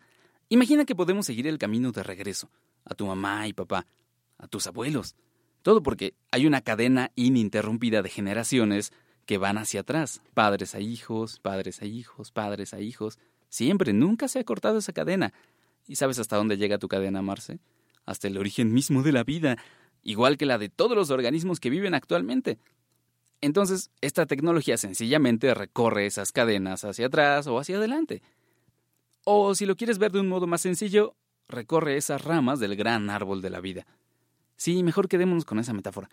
Imagina 0.50 0.84
que 0.84 0.94
podemos 0.94 1.26
seguir 1.26 1.46
el 1.46 1.58
camino 1.58 1.92
de 1.92 2.02
regreso, 2.02 2.50
a 2.84 2.94
tu 2.94 3.06
mamá 3.06 3.46
y 3.46 3.52
papá, 3.52 3.86
a 4.38 4.48
tus 4.48 4.66
abuelos. 4.66 5.14
Todo 5.62 5.82
porque 5.82 6.14
hay 6.30 6.46
una 6.46 6.62
cadena 6.62 7.10
ininterrumpida 7.16 8.00
de 8.00 8.08
generaciones 8.08 8.92
que 9.26 9.36
van 9.36 9.58
hacia 9.58 9.80
atrás, 9.80 10.22
padres 10.32 10.74
a 10.74 10.80
hijos, 10.80 11.38
padres 11.40 11.82
a 11.82 11.84
hijos, 11.84 12.30
padres 12.30 12.72
a 12.72 12.80
hijos. 12.80 13.18
Siempre, 13.50 13.92
nunca 13.92 14.26
se 14.26 14.38
ha 14.38 14.44
cortado 14.44 14.78
esa 14.78 14.94
cadena. 14.94 15.34
¿Y 15.86 15.96
sabes 15.96 16.18
hasta 16.18 16.36
dónde 16.36 16.56
llega 16.56 16.78
tu 16.78 16.88
cadena, 16.88 17.20
Marce? 17.20 17.58
Hasta 18.06 18.28
el 18.28 18.38
origen 18.38 18.72
mismo 18.72 19.02
de 19.02 19.12
la 19.12 19.24
vida, 19.24 19.58
igual 20.02 20.38
que 20.38 20.46
la 20.46 20.56
de 20.56 20.70
todos 20.70 20.96
los 20.96 21.10
organismos 21.10 21.60
que 21.60 21.68
viven 21.68 21.92
actualmente. 21.92 22.58
Entonces, 23.42 23.90
esta 24.00 24.24
tecnología 24.24 24.78
sencillamente 24.78 25.52
recorre 25.52 26.06
esas 26.06 26.32
cadenas 26.32 26.84
hacia 26.84 27.06
atrás 27.06 27.46
o 27.46 27.58
hacia 27.58 27.76
adelante. 27.76 28.22
O 29.30 29.54
si 29.54 29.66
lo 29.66 29.76
quieres 29.76 29.98
ver 29.98 30.10
de 30.10 30.20
un 30.20 30.28
modo 30.30 30.46
más 30.46 30.62
sencillo, 30.62 31.14
recorre 31.48 31.98
esas 31.98 32.24
ramas 32.24 32.60
del 32.60 32.76
gran 32.76 33.10
árbol 33.10 33.42
de 33.42 33.50
la 33.50 33.60
vida. 33.60 33.86
Sí, 34.56 34.82
mejor 34.82 35.06
quedémonos 35.06 35.44
con 35.44 35.58
esa 35.58 35.74
metáfora. 35.74 36.08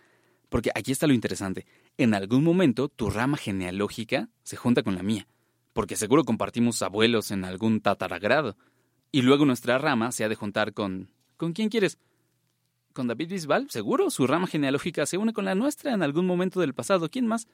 Porque 0.50 0.70
aquí 0.74 0.92
está 0.92 1.06
lo 1.06 1.14
interesante. 1.14 1.64
En 1.96 2.12
algún 2.12 2.44
momento 2.44 2.90
tu 2.90 3.08
rama 3.08 3.38
genealógica 3.38 4.28
se 4.42 4.56
junta 4.56 4.82
con 4.82 4.96
la 4.96 5.02
mía. 5.02 5.26
Porque 5.72 5.96
seguro 5.96 6.24
compartimos 6.24 6.82
abuelos 6.82 7.30
en 7.30 7.46
algún 7.46 7.80
tataragrado. 7.80 8.54
Y 9.12 9.22
luego 9.22 9.46
nuestra 9.46 9.78
rama 9.78 10.12
se 10.12 10.22
ha 10.22 10.28
de 10.28 10.34
juntar 10.34 10.74
con... 10.74 11.08
¿Con 11.38 11.54
quién 11.54 11.70
quieres? 11.70 11.96
¿Con 12.92 13.06
David 13.06 13.30
Bisbal? 13.30 13.70
Seguro. 13.70 14.10
Su 14.10 14.26
rama 14.26 14.46
genealógica 14.46 15.06
se 15.06 15.16
une 15.16 15.32
con 15.32 15.46
la 15.46 15.54
nuestra 15.54 15.94
en 15.94 16.02
algún 16.02 16.26
momento 16.26 16.60
del 16.60 16.74
pasado. 16.74 17.08
¿Quién 17.08 17.26
más? 17.26 17.48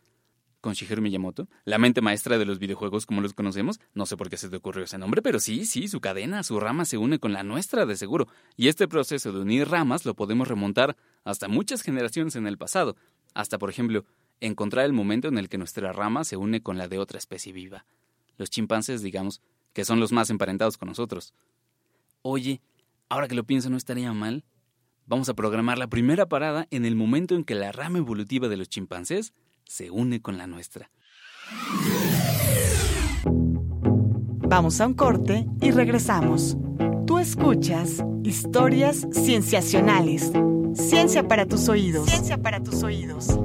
Con 0.62 0.74
Shigeru 0.74 1.02
Miyamoto, 1.02 1.48
la 1.64 1.76
mente 1.76 2.00
maestra 2.00 2.38
de 2.38 2.46
los 2.46 2.60
videojuegos 2.60 3.04
como 3.04 3.20
los 3.20 3.34
conocemos. 3.34 3.80
No 3.94 4.06
sé 4.06 4.16
por 4.16 4.30
qué 4.30 4.36
se 4.36 4.48
te 4.48 4.56
ocurrió 4.56 4.84
ese 4.84 4.96
nombre, 4.96 5.20
pero 5.20 5.40
sí, 5.40 5.66
sí, 5.66 5.88
su 5.88 6.00
cadena, 6.00 6.44
su 6.44 6.58
rama 6.60 6.84
se 6.84 6.96
une 6.96 7.18
con 7.18 7.32
la 7.32 7.42
nuestra 7.42 7.84
de 7.84 7.96
seguro. 7.96 8.28
Y 8.56 8.68
este 8.68 8.86
proceso 8.86 9.32
de 9.32 9.40
unir 9.40 9.68
ramas 9.68 10.06
lo 10.06 10.14
podemos 10.14 10.46
remontar 10.46 10.96
hasta 11.24 11.48
muchas 11.48 11.82
generaciones 11.82 12.36
en 12.36 12.46
el 12.46 12.56
pasado, 12.56 12.96
hasta 13.34 13.58
por 13.58 13.70
ejemplo, 13.70 14.04
encontrar 14.40 14.86
el 14.86 14.92
momento 14.92 15.28
en 15.28 15.36
el 15.36 15.48
que 15.48 15.58
nuestra 15.58 15.92
rama 15.92 16.22
se 16.22 16.36
une 16.36 16.62
con 16.62 16.78
la 16.78 16.86
de 16.86 16.98
otra 16.98 17.18
especie 17.18 17.52
viva. 17.52 17.84
Los 18.38 18.48
chimpancés, 18.48 19.02
digamos, 19.02 19.42
que 19.72 19.84
son 19.84 19.98
los 19.98 20.12
más 20.12 20.30
emparentados 20.30 20.78
con 20.78 20.88
nosotros. 20.88 21.34
Oye, 22.22 22.60
ahora 23.08 23.26
que 23.26 23.34
lo 23.34 23.44
pienso 23.44 23.68
no 23.68 23.76
estaría 23.76 24.12
mal. 24.12 24.44
Vamos 25.06 25.28
a 25.28 25.34
programar 25.34 25.76
la 25.76 25.88
primera 25.88 26.28
parada 26.28 26.68
en 26.70 26.84
el 26.84 26.94
momento 26.94 27.34
en 27.34 27.42
que 27.42 27.56
la 27.56 27.72
rama 27.72 27.98
evolutiva 27.98 28.46
de 28.46 28.56
los 28.56 28.68
chimpancés 28.68 29.34
se 29.66 29.90
une 29.90 30.20
con 30.20 30.38
la 30.38 30.46
nuestra. 30.46 30.90
Vamos 34.48 34.80
a 34.80 34.86
un 34.86 34.94
corte 34.94 35.46
y 35.60 35.70
regresamos. 35.70 36.56
Tú 37.06 37.18
escuchas 37.18 38.04
historias 38.22 39.06
cienciacionales. 39.12 40.30
Ciencia 40.74 41.26
para 41.26 41.46
tus 41.46 41.68
oídos. 41.68 42.08
Ciencia 42.08 42.38
para 42.38 42.62
tus 42.62 42.82
oídos. 42.82 43.38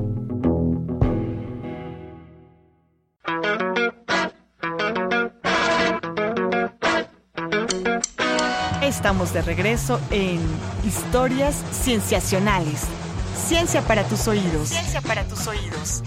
Estamos 8.81 9.33
de 9.33 9.41
regreso 9.41 9.99
en 10.11 10.39
Historias 10.85 11.63
Cienciacionales. 11.71 12.87
Ciencia 13.37 13.81
para 13.83 14.05
tus 14.07 14.27
oídos. 14.27 14.69
Ciencia 14.69 14.99
para 14.99 15.25
tus 15.25 15.47
oídos. 15.47 16.03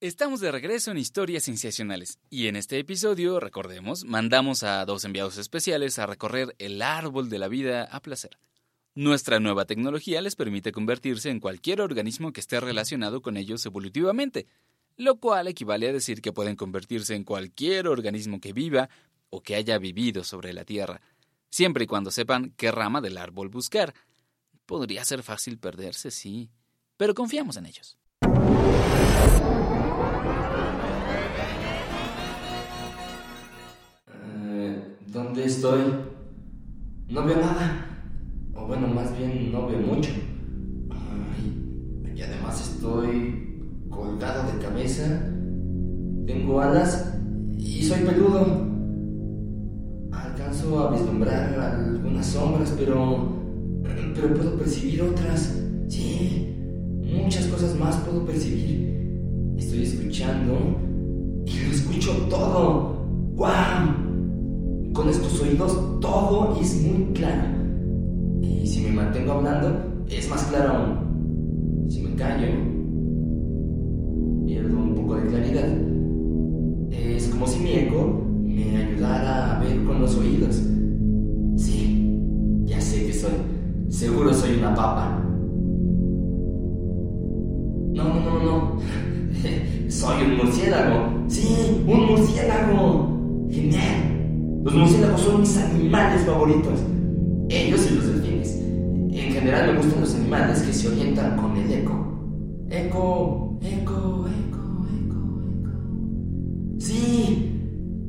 Estamos 0.00 0.40
de 0.40 0.50
regreso 0.50 0.90
en 0.90 0.98
Historias 0.98 1.44
Cienciacionales 1.44 2.18
y 2.30 2.48
en 2.48 2.56
este 2.56 2.78
episodio, 2.78 3.38
recordemos, 3.38 4.04
mandamos 4.04 4.64
a 4.64 4.84
dos 4.84 5.04
enviados 5.04 5.38
especiales 5.38 6.00
a 6.00 6.06
recorrer 6.06 6.56
el 6.58 6.82
árbol 6.82 7.28
de 7.28 7.38
la 7.38 7.46
vida 7.46 7.84
a 7.84 8.00
placer. 8.00 8.38
Nuestra 8.94 9.38
nueva 9.38 9.66
tecnología 9.66 10.20
les 10.20 10.34
permite 10.34 10.72
convertirse 10.72 11.30
en 11.30 11.38
cualquier 11.38 11.80
organismo 11.80 12.32
que 12.32 12.40
esté 12.40 12.58
relacionado 12.58 13.22
con 13.22 13.36
ellos 13.36 13.64
evolutivamente, 13.66 14.46
lo 14.96 15.20
cual 15.20 15.46
equivale 15.46 15.88
a 15.88 15.92
decir 15.92 16.20
que 16.20 16.32
pueden 16.32 16.56
convertirse 16.56 17.14
en 17.14 17.24
cualquier 17.24 17.86
organismo 17.86 18.40
que 18.40 18.52
viva 18.52 18.88
o 19.30 19.42
que 19.42 19.54
haya 19.54 19.78
vivido 19.78 20.24
sobre 20.24 20.52
la 20.52 20.64
Tierra, 20.64 21.00
siempre 21.50 21.84
y 21.84 21.86
cuando 21.86 22.10
sepan 22.10 22.52
qué 22.56 22.72
rama 22.72 23.00
del 23.00 23.18
árbol 23.18 23.48
buscar. 23.48 23.94
Podría 24.72 25.04
ser 25.04 25.22
fácil 25.22 25.58
perderse, 25.58 26.10
sí, 26.10 26.50
pero 26.96 27.12
confiamos 27.12 27.58
en 27.58 27.66
ellos. 27.66 27.98
¿Dónde 35.08 35.44
estoy? 35.44 35.82
No 37.06 37.26
veo 37.26 37.36
nada. 37.36 37.86
O 38.54 38.66
bueno, 38.66 38.88
más 38.88 39.14
bien 39.18 39.52
no 39.52 39.66
veo 39.66 39.78
mucho. 39.80 40.10
y 42.16 42.22
además 42.22 42.70
estoy 42.70 43.86
colgado 43.90 44.50
de 44.50 44.58
cabeza. 44.58 45.04
Tengo 46.26 46.62
alas 46.62 47.12
y 47.58 47.84
soy 47.84 48.06
peludo. 48.06 48.70
Alcanzo 50.12 50.78
a 50.78 50.92
vislumbrar 50.92 51.60
algunas 51.60 52.26
sombras, 52.26 52.72
pero. 52.78 53.41
Pero 53.82 54.34
puedo 54.34 54.56
percibir 54.56 55.02
otras. 55.02 55.58
Sí, 55.88 56.54
muchas 57.02 57.46
cosas 57.46 57.78
más 57.78 57.96
puedo 57.98 58.24
percibir. 58.24 59.54
Estoy 59.56 59.82
escuchando 59.82 60.78
y 61.46 61.64
lo 61.64 61.72
escucho 61.72 62.12
todo. 62.28 62.96
¡Guau! 63.34 64.92
Con 64.92 65.08
estos 65.08 65.40
oídos 65.40 66.00
todo 66.00 66.58
es 66.60 66.82
muy 66.82 67.12
claro. 67.14 67.48
Y 68.42 68.66
si 68.66 68.82
me 68.82 68.92
mantengo 68.92 69.32
hablando, 69.32 70.04
es 70.08 70.28
más 70.28 70.42
claro 70.44 70.74
aún. 70.74 71.86
Si 71.88 72.02
me 72.02 72.14
callo, 72.14 72.48
pierdo 74.46 74.76
un 74.76 74.94
poco 74.94 75.16
de 75.16 75.28
claridad. 75.28 75.68
Es 76.90 77.28
como 77.28 77.46
si 77.46 77.60
mi 77.60 77.72
eco 77.72 78.22
me 78.44 78.76
ayudara 78.76 79.56
a 79.56 79.64
ver 79.64 79.82
con 79.84 80.00
los 80.00 80.16
oídos. 80.16 80.62
Seguro 84.02 84.34
soy 84.34 84.56
una 84.56 84.74
papa. 84.74 85.16
No, 87.94 88.02
no, 88.02 88.42
no, 88.42 88.80
soy 89.88 90.24
un 90.24 90.38
murciélago. 90.38 91.24
Sí, 91.28 91.84
un 91.86 92.06
murciélago. 92.06 93.46
Genial. 93.48 94.64
Los 94.64 94.74
murciélagos 94.74 95.20
son 95.20 95.40
mis 95.42 95.56
animales 95.56 96.22
favoritos. 96.22 96.80
Ellos 97.48 97.88
y 97.92 97.94
los 97.94 98.06
delfines. 98.08 98.56
En 98.56 99.32
general 99.34 99.72
me 99.72 99.80
gustan 99.80 100.00
los 100.00 100.16
animales 100.16 100.62
que 100.62 100.72
se 100.72 100.88
orientan 100.88 101.36
con 101.36 101.56
el 101.56 101.70
eco. 101.70 101.92
Eco, 102.70 103.56
eco, 103.62 104.26
eco, 104.26 104.86
eco, 104.98 105.42
eco. 105.60 106.80
Sí. 106.80 107.52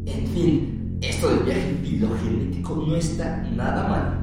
En 0.07 0.25
fin, 0.29 0.97
esto 1.01 1.29
del 1.29 1.43
viaje 1.43 1.77
filogenético 1.83 2.83
no 2.87 2.95
está 2.95 3.47
nada 3.55 3.87
mal. 3.87 4.22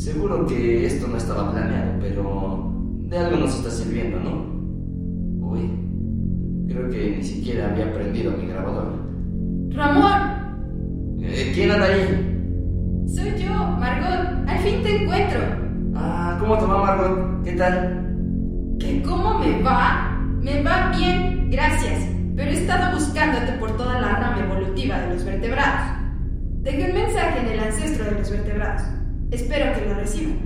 Seguro 0.00 0.46
que 0.46 0.86
esto 0.86 1.08
no 1.08 1.18
estaba 1.18 1.52
planeado, 1.52 1.92
pero 2.00 2.72
de 3.02 3.18
algo 3.18 3.36
nos 3.36 3.54
está 3.54 3.70
sirviendo, 3.70 4.18
¿no? 4.18 5.46
Uy, 5.46 5.72
creo 6.68 6.88
que 6.88 7.16
ni 7.18 7.22
siquiera 7.22 7.68
había 7.68 7.92
prendido 7.92 8.32
mi 8.32 8.46
grabador. 8.46 8.94
Ramón, 9.74 11.18
eh, 11.20 11.52
¿Quién 11.54 11.72
anda 11.72 11.84
ahí? 11.84 13.04
Soy 13.14 13.44
yo, 13.44 13.52
Margot. 13.52 14.48
Al 14.48 14.58
fin 14.60 14.82
te 14.82 15.02
encuentro. 15.02 15.40
Ah, 15.94 16.38
¿cómo 16.40 16.56
te 16.56 16.64
va, 16.64 16.78
Margot? 16.78 17.44
¿Qué 17.44 17.52
tal? 17.52 18.16
¿Qué 18.80 19.02
cómo 19.02 19.38
me 19.38 19.62
va? 19.62 20.18
Me 20.40 20.62
va 20.62 20.92
bien, 20.96 21.50
gracias. 21.50 22.08
Pero 22.36 22.50
he 22.50 22.54
estado 22.54 22.94
buscándote 22.94 23.52
por 23.58 23.76
toda 23.76 24.00
la 24.00 24.16
rama 24.16 24.46
evolutiva 24.46 24.98
de 24.98 25.12
los 25.12 25.24
vertebrados. 25.26 25.90
Dejé 26.62 26.86
un 26.86 26.94
mensaje 26.94 27.40
en 27.40 27.52
el 27.52 27.60
ancestro 27.60 28.06
de 28.06 28.12
los 28.12 28.30
vertebrados. 28.30 28.99
Espero 29.30 29.72
que 29.74 29.86
lo 29.86 29.94
reciban. 29.94 30.38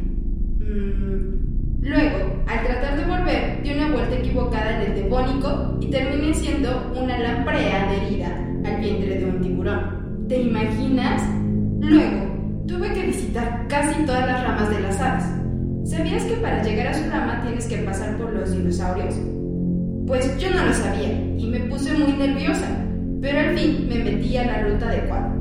Mm, 0.59 1.87
luego, 1.87 2.45
al 2.47 2.67
tratar 2.67 2.97
de 2.99 3.05
volver, 3.05 3.63
di 3.63 3.73
una 3.73 3.91
vuelta 3.93 4.17
equivocada 4.17 4.83
en 4.83 4.91
el 4.91 5.03
devónico 5.03 5.79
y 5.81 5.87
terminé 5.87 6.35
siendo 6.35 6.93
una 6.95 7.19
lamprea 7.19 7.89
adherida 7.89 8.29
al 8.67 8.81
vientre 8.81 9.19
de 9.19 9.25
un 9.25 9.41
tiburón. 9.41 10.27
¿Te 10.29 10.43
imaginas? 10.43 11.23
Luego, 11.81 12.65
tuve 12.67 12.93
que 12.93 13.07
visitar 13.07 13.67
casi 13.69 14.03
todas 14.05 14.27
las 14.27 14.43
ramas 14.43 14.71
de 14.71 14.81
las 14.81 15.01
aves. 15.01 15.25
¿Sabías 15.85 16.25
que 16.25 16.37
para 16.37 16.63
llegar 16.63 16.89
a 16.89 16.95
su 16.95 17.09
rama 17.11 17.41
tienes 17.43 17.67
que 17.67 17.79
pasar 17.79 18.17
por 18.19 18.33
los 18.33 18.53
dinosaurios? 18.53 19.15
Pues 20.07 20.37
yo 20.39 20.51
no 20.51 20.65
lo 20.67 20.73
sabía 20.75 21.13
y 21.39 21.47
me 21.47 21.61
puse 21.61 21.93
muy 21.95 22.13
nerviosa, 22.13 22.69
pero 23.23 23.41
al 23.41 23.57
fin 23.57 23.89
me 23.89 24.05
metí 24.05 24.37
a 24.37 24.45
la 24.45 24.63
ruta 24.63 24.89
adecuada. 24.89 25.34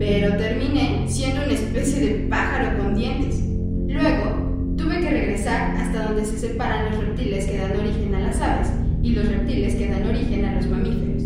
Pero 0.00 0.34
terminé 0.38 1.04
siendo 1.06 1.42
una 1.44 1.52
especie 1.52 2.00
de 2.00 2.26
pájaro 2.30 2.78
con 2.78 2.94
dientes. 2.94 3.38
Luego, 3.86 4.74
tuve 4.74 4.98
que 4.98 5.10
regresar 5.10 5.76
hasta 5.76 6.06
donde 6.06 6.24
se 6.24 6.38
separan 6.38 6.90
los 6.90 7.04
reptiles 7.04 7.44
que 7.44 7.58
dan 7.58 7.78
origen 7.78 8.14
a 8.14 8.20
las 8.20 8.40
aves 8.40 8.72
y 9.02 9.10
los 9.10 9.28
reptiles 9.28 9.74
que 9.74 9.90
dan 9.90 10.08
origen 10.08 10.46
a 10.46 10.54
los 10.54 10.66
mamíferos. 10.68 11.22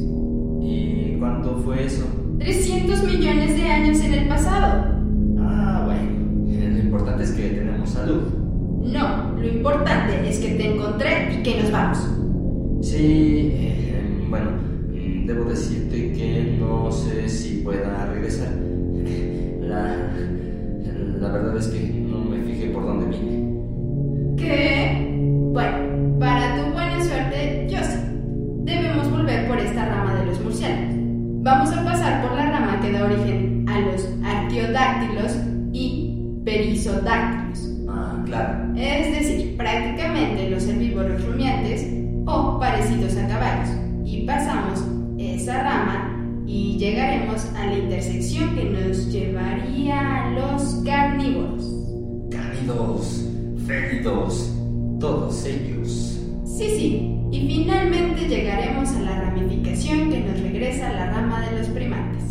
¿Y 0.60 1.16
cuánto 1.20 1.56
fue 1.58 1.86
eso? 1.86 2.04
300 2.40 3.04
millones 3.04 3.56
de 3.56 3.62
años 3.62 4.00
en 4.00 4.12
el 4.12 4.26
pasado. 4.26 4.96
Ah, 5.38 5.82
bueno. 5.86 6.72
Lo 6.72 6.78
importante 6.80 7.22
es 7.22 7.30
que 7.30 7.50
tenemos 7.50 7.90
salud. 7.90 8.22
No, 8.82 9.34
lo 9.38 9.46
importante 9.46 10.28
es 10.28 10.40
que 10.40 10.48
te 10.48 10.74
encontré 10.74 11.32
y 11.32 11.42
que 11.44 11.62
nos 11.62 11.70
vamos. 11.70 11.98
Sí, 12.82 13.52
eh, 13.52 14.26
bueno, 14.28 14.50
debo 15.26 15.44
decirte 15.44 16.12
que 16.12 16.56
no 16.58 16.90
sé 16.90 17.28
si 17.28 17.58
pueda 17.58 18.06
regresar 18.06 18.63
verdad 21.38 21.56
es 21.58 21.68
que 21.68 21.80
no 21.80 22.18
me 22.18 22.42
fijé 22.42 22.66
por 22.70 22.86
dónde 22.86 23.16
vine. 23.16 24.36
¿Qué? 24.36 25.08
Bueno, 25.52 26.18
para 26.18 26.56
tu 26.56 26.72
buena 26.72 27.02
suerte, 27.04 27.66
yo 27.70 27.78
sí. 27.78 27.98
Debemos 28.64 29.10
volver 29.10 29.48
por 29.48 29.58
esta 29.58 29.84
rama 29.86 30.14
de 30.14 30.26
los 30.26 30.40
murciélagos. 30.40 30.94
Vamos 31.42 31.70
a 31.72 31.84
pasar 31.84 32.22
por 32.22 32.36
la 32.36 32.50
rama 32.50 32.80
que 32.80 32.92
da 32.92 33.04
origen 33.04 33.66
a 33.68 33.80
los 33.80 34.08
arqueodáctilos 34.24 35.36
y 35.72 36.40
perisodáctilos. 36.44 37.70
Ah, 37.88 38.22
claro. 38.24 38.72
Es 38.76 39.18
decir, 39.18 39.56
prácticamente 39.56 40.50
los 40.50 40.66
herbívoros 40.66 41.24
rumiantes 41.24 41.86
o 42.26 42.58
parecidos 42.58 43.16
a 43.16 43.28
caballos. 43.28 43.68
Y 44.04 44.26
pasamos 44.26 44.82
esa 45.18 45.62
rama 45.62 46.13
y 46.54 46.78
llegaremos 46.78 47.46
a 47.56 47.66
la 47.66 47.78
intersección 47.78 48.54
que 48.54 48.64
nos 48.64 49.10
llevaría 49.10 50.26
a 50.26 50.30
los 50.30 50.82
carnívoros. 50.84 51.68
Cánidos, 52.30 53.28
félidos, 53.66 54.54
todos 55.00 55.44
ellos. 55.46 56.20
Sí, 56.44 56.68
sí, 56.76 57.20
y 57.32 57.46
finalmente 57.48 58.28
llegaremos 58.28 58.88
a 58.92 59.00
la 59.00 59.20
ramificación 59.22 60.12
que 60.12 60.20
nos 60.20 60.40
regresa 60.40 60.90
a 60.90 60.92
la 60.92 61.10
rama 61.10 61.44
de 61.50 61.58
los 61.58 61.68
primates. 61.70 62.22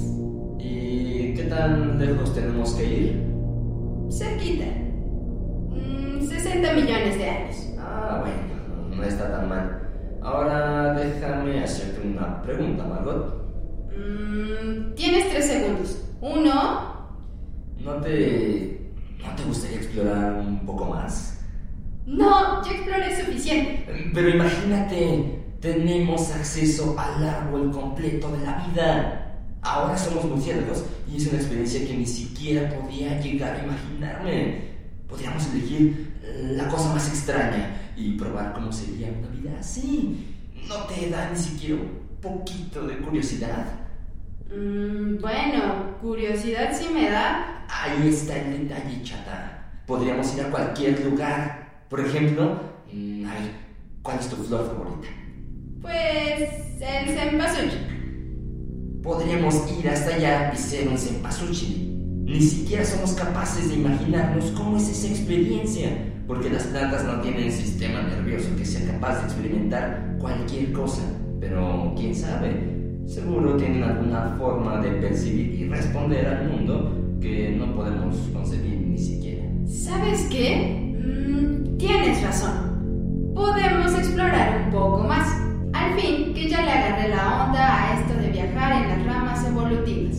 ¿Y 0.58 1.34
qué 1.34 1.44
tan 1.50 2.00
lejos 2.00 2.34
tenemos 2.34 2.76
que 2.76 2.86
ir? 2.86 3.24
Cerquita. 4.10 4.68
Mm, 5.70 6.22
60 6.22 6.74
millones 6.74 7.18
de 7.18 7.30
años. 7.30 7.56
Ah, 7.78 8.22
bueno, 8.22 8.96
no 8.96 9.04
está 9.04 9.30
tan 9.30 9.50
mal. 9.50 9.82
Ahora 10.22 10.94
déjame 10.94 11.62
hacerte 11.62 12.08
una 12.08 12.42
pregunta, 12.42 12.86
Margot. 12.86 13.44
Mm, 13.96 14.94
tienes 14.96 15.30
tres 15.30 15.48
segundos. 15.48 16.04
Uno. 16.22 16.94
¿No 17.80 17.94
te. 18.02 18.92
¿No 19.20 19.36
te 19.36 19.44
gustaría 19.44 19.80
explorar 19.94 20.34
un 20.40 20.66
poco 20.66 20.86
más? 20.86 21.40
No, 22.06 22.64
ya 22.66 22.72
exploré 22.72 23.24
suficiente. 23.24 24.12
Pero 24.14 24.30
imagínate, 24.30 25.44
tenemos 25.62 26.32
acceso 26.32 26.96
al 26.98 27.28
árbol 27.28 27.72
completo 27.72 28.32
de 28.32 28.46
la 28.46 28.66
vida. 28.68 29.20
Ahora 29.62 29.98
somos 29.98 30.26
murciélagos 30.26 30.84
y 31.10 31.18
es 31.18 31.28
una 31.28 31.38
experiencia 31.38 31.88
que 31.88 31.96
ni 31.96 32.06
siquiera 32.06 32.70
podía 32.70 33.20
llegar 33.22 33.56
a 33.56 33.64
imaginarme. 33.64 34.74
Podríamos 35.08 35.48
elegir 35.54 36.12
la 36.52 36.68
cosa 36.68 36.94
más 36.94 37.08
extraña 37.08 37.94
y 37.96 38.14
probar 38.14 38.54
cómo 38.54 38.72
sería 38.72 39.10
una 39.10 39.30
vida 39.30 39.52
así. 39.60 40.36
¿No 40.68 40.76
te 40.86 41.10
da 41.10 41.30
ni 41.30 41.38
siquiera 41.38 41.76
un 41.76 42.18
poquito 42.20 42.86
de 42.88 42.98
curiosidad? 42.98 43.66
Mm, 44.50 45.22
bueno, 45.22 45.98
curiosidad 46.02 46.76
sí 46.78 46.88
me 46.94 47.10
da. 47.10 47.66
Ahí 47.70 48.10
está 48.10 48.38
el 48.38 48.68
detalle, 48.68 49.02
chata. 49.04 49.53
Podríamos 49.86 50.34
ir 50.36 50.42
a 50.42 50.50
cualquier 50.50 51.04
lugar. 51.06 51.86
Por 51.90 52.00
ejemplo, 52.00 52.60
mm, 52.92 53.26
a 53.26 53.34
ver, 53.34 53.52
¿cuál 54.02 54.20
es 54.20 54.30
tu 54.30 54.38
flor 54.38 54.66
favorita? 54.68 55.08
Pues 55.82 56.50
el 56.80 57.18
cempasúchil. 57.18 59.02
Podríamos 59.04 59.56
ir 59.78 59.90
hasta 59.90 60.16
allá 60.16 60.52
y 60.54 60.58
ser 60.58 60.88
un 60.88 60.98
cempasúchil. 60.98 62.24
Ni 62.24 62.40
siquiera 62.40 62.86
somos 62.86 63.12
capaces 63.12 63.68
de 63.68 63.76
imaginarnos 63.76 64.52
cómo 64.52 64.78
es 64.78 64.88
esa 64.88 65.10
experiencia, 65.10 65.90
porque 66.26 66.50
las 66.50 66.64
plantas 66.64 67.04
no 67.04 67.20
tienen 67.20 67.52
sistema 67.52 68.02
nervioso 68.04 68.56
que 68.58 68.64
sea 68.64 68.94
capaz 68.94 69.20
de 69.20 69.26
experimentar 69.26 70.16
cualquier 70.20 70.72
cosa. 70.72 71.04
Pero 71.42 71.94
quién 71.98 72.16
sabe, 72.16 73.02
seguro 73.06 73.58
tienen 73.58 73.84
alguna 73.84 74.36
forma 74.40 74.80
de 74.80 74.92
percibir 74.92 75.54
y 75.56 75.68
responder 75.68 76.26
al 76.26 76.50
mundo 76.50 77.18
que 77.20 77.56
no 77.58 77.76
podemos 77.76 78.16
concebir 78.34 78.80
ni 78.80 78.98
siquiera. 78.98 79.53
¿Sabes 79.66 80.28
qué? 80.30 80.94
Mm, 81.00 81.78
tienes 81.78 82.22
razón. 82.24 83.32
Podemos 83.36 83.94
explorar 83.94 84.64
un 84.66 84.72
poco 84.72 85.04
más. 85.04 85.28
Al 85.74 86.00
fin, 86.00 86.34
que 86.34 86.50
ya 86.50 86.62
le 86.62 86.72
agarré 86.72 87.10
la 87.10 87.46
onda 87.46 87.84
a 87.84 88.00
esto 88.00 88.14
de 88.22 88.30
viajar 88.30 88.84
en 88.84 88.90
las 88.90 89.06
ramas 89.06 89.46
evolutivas. 89.48 90.18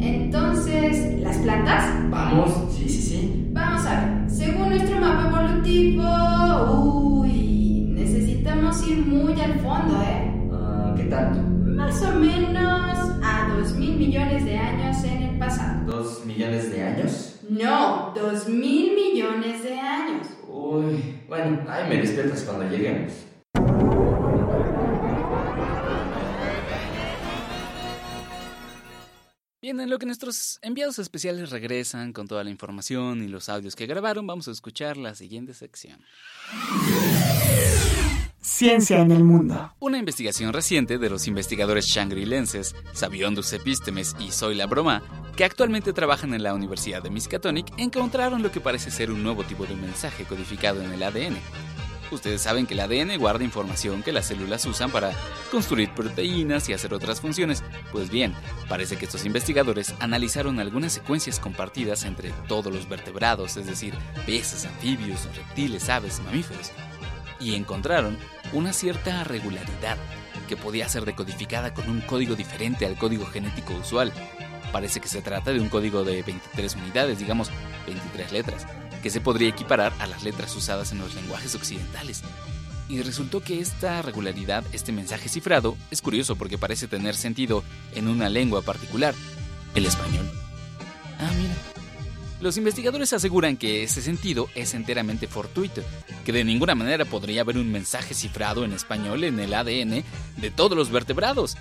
Entonces, 0.00 1.20
¿las 1.22 1.36
plantas? 1.38 1.84
Vamos, 2.10 2.50
sí, 2.76 2.88
sí, 2.88 3.02
sí. 3.02 3.48
Vamos 3.52 3.84
a 3.86 4.00
ver. 4.00 4.30
Según 4.30 4.70
nuestro 4.70 5.00
mapa 5.00 5.28
evolutivo, 5.28 7.22
uy, 7.22 7.92
necesitamos 7.94 8.86
ir 8.88 9.06
muy 9.06 9.40
al 9.40 9.58
fondo, 9.60 10.02
¿eh? 10.02 10.50
Ah, 10.52 10.94
¿Qué 10.96 11.04
tanto? 11.04 11.40
Más 11.64 12.02
o 12.02 12.14
menos 12.18 12.98
a 13.22 13.54
dos 13.56 13.74
mil 13.74 13.96
millones 13.96 14.44
de 14.44 14.56
años 14.56 15.02
en 15.04 15.22
el 15.22 15.38
pasado. 15.38 15.84
¿Dos 15.86 16.24
millones 16.26 16.70
de 16.70 16.82
años? 16.82 17.27
No, 17.48 18.12
dos 18.14 18.46
mil 18.46 18.94
millones 18.94 19.62
de 19.62 19.72
años. 19.72 20.26
Uy, 20.46 21.22
bueno, 21.26 21.64
ahí 21.68 21.88
me 21.88 21.96
despiertas 21.96 22.42
cuando 22.42 22.68
lleguemos. 22.68 23.12
Bien, 29.62 29.80
en 29.80 29.90
lo 29.90 29.98
que 29.98 30.06
nuestros 30.06 30.58
enviados 30.62 30.98
especiales 30.98 31.50
regresan 31.50 32.12
con 32.12 32.28
toda 32.28 32.44
la 32.44 32.50
información 32.50 33.22
y 33.22 33.28
los 33.28 33.48
audios 33.48 33.76
que 33.76 33.86
grabaron, 33.86 34.26
vamos 34.26 34.48
a 34.48 34.50
escuchar 34.50 34.96
la 34.98 35.14
siguiente 35.14 35.54
sección. 35.54 36.00
Ciencia 38.48 39.00
en 39.00 39.12
el 39.12 39.24
mundo. 39.24 39.74
Una 39.78 39.98
investigación 39.98 40.54
reciente 40.54 40.96
de 40.96 41.10
los 41.10 41.28
investigadores 41.28 41.86
shangri-lenses 41.86 42.74
Sabiondus 42.94 43.52
Epístemes 43.52 44.16
y 44.18 44.32
Zoila 44.32 44.66
Broma, 44.66 45.02
que 45.36 45.44
actualmente 45.44 45.92
trabajan 45.92 46.32
en 46.32 46.42
la 46.42 46.54
Universidad 46.54 47.02
de 47.02 47.10
Miskatonic, 47.10 47.66
encontraron 47.76 48.42
lo 48.42 48.50
que 48.50 48.62
parece 48.62 48.90
ser 48.90 49.10
un 49.10 49.22
nuevo 49.22 49.44
tipo 49.44 49.66
de 49.66 49.76
mensaje 49.76 50.24
codificado 50.24 50.82
en 50.82 50.90
el 50.90 51.02
ADN. 51.02 51.36
Ustedes 52.10 52.40
saben 52.40 52.66
que 52.66 52.72
el 52.72 52.80
ADN 52.80 53.18
guarda 53.18 53.44
información 53.44 54.02
que 54.02 54.12
las 54.12 54.26
células 54.26 54.64
usan 54.64 54.90
para 54.90 55.12
construir 55.50 55.90
proteínas 55.90 56.70
y 56.70 56.72
hacer 56.72 56.94
otras 56.94 57.20
funciones. 57.20 57.62
Pues 57.92 58.10
bien, 58.10 58.34
parece 58.66 58.96
que 58.96 59.04
estos 59.04 59.26
investigadores 59.26 59.94
analizaron 60.00 60.58
algunas 60.58 60.94
secuencias 60.94 61.38
compartidas 61.38 62.04
entre 62.04 62.30
todos 62.48 62.72
los 62.72 62.88
vertebrados, 62.88 63.58
es 63.58 63.66
decir, 63.66 63.94
peces, 64.24 64.64
anfibios, 64.64 65.28
reptiles, 65.36 65.90
aves, 65.90 66.20
mamíferos, 66.24 66.72
y 67.40 67.54
encontraron 67.54 68.16
una 68.52 68.72
cierta 68.72 69.24
regularidad 69.24 69.96
que 70.48 70.56
podía 70.56 70.88
ser 70.88 71.04
decodificada 71.04 71.74
con 71.74 71.88
un 71.90 72.00
código 72.00 72.34
diferente 72.34 72.86
al 72.86 72.96
código 72.96 73.26
genético 73.26 73.74
usual. 73.74 74.12
Parece 74.72 75.00
que 75.00 75.08
se 75.08 75.22
trata 75.22 75.52
de 75.52 75.60
un 75.60 75.68
código 75.68 76.04
de 76.04 76.22
23 76.22 76.74
unidades, 76.76 77.18
digamos 77.18 77.50
23 77.86 78.32
letras, 78.32 78.66
que 79.02 79.10
se 79.10 79.20
podría 79.20 79.48
equiparar 79.48 79.92
a 79.98 80.06
las 80.06 80.22
letras 80.22 80.54
usadas 80.56 80.92
en 80.92 80.98
los 80.98 81.14
lenguajes 81.14 81.54
occidentales. 81.54 82.22
Y 82.88 83.02
resultó 83.02 83.42
que 83.42 83.60
esta 83.60 84.00
regularidad, 84.00 84.64
este 84.72 84.92
mensaje 84.92 85.28
cifrado, 85.28 85.76
es 85.90 86.00
curioso 86.00 86.36
porque 86.36 86.56
parece 86.56 86.88
tener 86.88 87.14
sentido 87.14 87.62
en 87.94 88.08
una 88.08 88.30
lengua 88.30 88.62
particular, 88.62 89.14
el 89.74 89.84
español. 89.84 90.30
Ah, 91.18 91.30
mira. 91.36 91.54
Los 92.40 92.56
investigadores 92.56 93.12
aseguran 93.12 93.56
que 93.56 93.82
ese 93.82 94.00
sentido 94.00 94.48
es 94.54 94.74
enteramente 94.74 95.26
fortuito, 95.26 95.82
que 96.24 96.32
de 96.32 96.44
ninguna 96.44 96.76
manera 96.76 97.04
podría 97.04 97.40
haber 97.40 97.58
un 97.58 97.72
mensaje 97.72 98.14
cifrado 98.14 98.64
en 98.64 98.72
español 98.72 99.24
en 99.24 99.40
el 99.40 99.54
ADN 99.54 100.04
de 100.36 100.50
todos 100.54 100.78
los 100.78 100.90
vertebrados, 100.90 101.56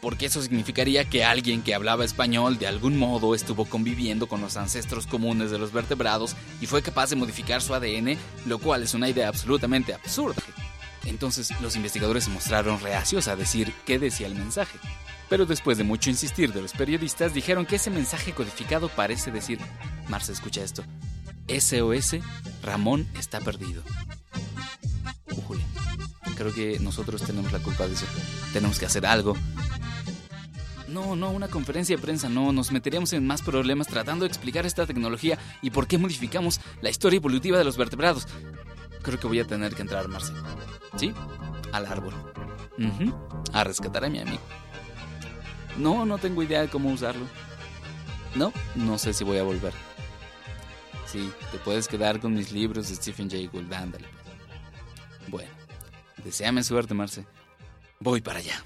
porque 0.00 0.26
eso 0.26 0.42
significaría 0.42 1.04
que 1.04 1.24
alguien 1.24 1.62
que 1.62 1.72
hablaba 1.72 2.04
español 2.04 2.58
de 2.58 2.66
algún 2.66 2.98
modo 2.98 3.32
estuvo 3.32 3.64
conviviendo 3.64 4.26
con 4.26 4.40
los 4.40 4.56
ancestros 4.56 5.06
comunes 5.06 5.52
de 5.52 5.58
los 5.58 5.72
vertebrados 5.72 6.34
y 6.60 6.66
fue 6.66 6.82
capaz 6.82 7.10
de 7.10 7.16
modificar 7.16 7.62
su 7.62 7.74
ADN, 7.74 8.16
lo 8.46 8.58
cual 8.58 8.82
es 8.82 8.94
una 8.94 9.08
idea 9.08 9.28
absolutamente 9.28 9.94
absurda. 9.94 10.42
Entonces 11.04 11.52
los 11.60 11.76
investigadores 11.76 12.24
se 12.24 12.30
mostraron 12.30 12.80
reacios 12.80 13.28
a 13.28 13.36
decir 13.36 13.72
qué 13.86 14.00
decía 14.00 14.26
el 14.26 14.34
mensaje. 14.34 14.78
Pero 15.28 15.46
después 15.46 15.76
de 15.78 15.84
mucho 15.84 16.10
insistir 16.10 16.52
de 16.52 16.62
los 16.62 16.72
periodistas, 16.72 17.34
dijeron 17.34 17.66
que 17.66 17.76
ese 17.76 17.90
mensaje 17.90 18.32
codificado 18.32 18.88
parece 18.88 19.30
decir, 19.30 19.58
Marce, 20.08 20.32
escucha 20.32 20.62
esto, 20.62 20.84
SOS, 21.48 22.16
Ramón 22.62 23.06
está 23.18 23.40
perdido. 23.40 23.82
Ujule, 25.30 25.64
creo 26.36 26.52
que 26.52 26.78
nosotros 26.80 27.22
tenemos 27.22 27.52
la 27.52 27.58
culpa 27.58 27.86
de 27.86 27.94
eso. 27.94 28.06
Tenemos 28.52 28.78
que 28.78 28.86
hacer 28.86 29.06
algo. 29.06 29.36
No, 30.88 31.16
no, 31.16 31.30
una 31.30 31.48
conferencia 31.48 31.96
de 31.96 32.02
prensa, 32.02 32.30
no, 32.30 32.50
nos 32.50 32.72
meteríamos 32.72 33.12
en 33.12 33.26
más 33.26 33.42
problemas 33.42 33.88
tratando 33.88 34.24
de 34.24 34.28
explicar 34.28 34.64
esta 34.64 34.86
tecnología 34.86 35.38
y 35.60 35.70
por 35.70 35.86
qué 35.86 35.98
modificamos 35.98 36.60
la 36.80 36.88
historia 36.88 37.18
evolutiva 37.18 37.58
de 37.58 37.64
los 37.64 37.76
vertebrados. 37.76 38.26
Creo 39.02 39.20
que 39.20 39.26
voy 39.26 39.40
a 39.40 39.46
tener 39.46 39.74
que 39.74 39.82
entrar, 39.82 40.08
Marce. 40.08 40.32
¿Sí? 40.96 41.12
Al 41.72 41.86
árbol. 41.86 42.14
A 43.52 43.64
rescatar 43.64 44.04
a 44.04 44.08
mi 44.08 44.18
amigo. 44.20 44.40
No, 45.78 46.04
no 46.04 46.18
tengo 46.18 46.42
idea 46.42 46.60
de 46.60 46.68
cómo 46.68 46.90
usarlo. 46.90 47.24
No, 48.34 48.52
no 48.74 48.98
sé 48.98 49.14
si 49.14 49.24
voy 49.24 49.38
a 49.38 49.44
volver. 49.44 49.72
Sí, 51.06 51.32
te 51.52 51.58
puedes 51.58 51.88
quedar 51.88 52.20
con 52.20 52.34
mis 52.34 52.52
libros 52.52 52.88
de 52.88 52.96
Stephen 52.96 53.30
Jay 53.30 53.46
Gould, 53.46 53.72
ándale. 53.72 54.06
Bueno, 55.28 55.50
deséame 56.22 56.62
suerte, 56.62 56.94
Marce. 56.94 57.24
Voy 58.00 58.20
para 58.20 58.40
allá. 58.40 58.62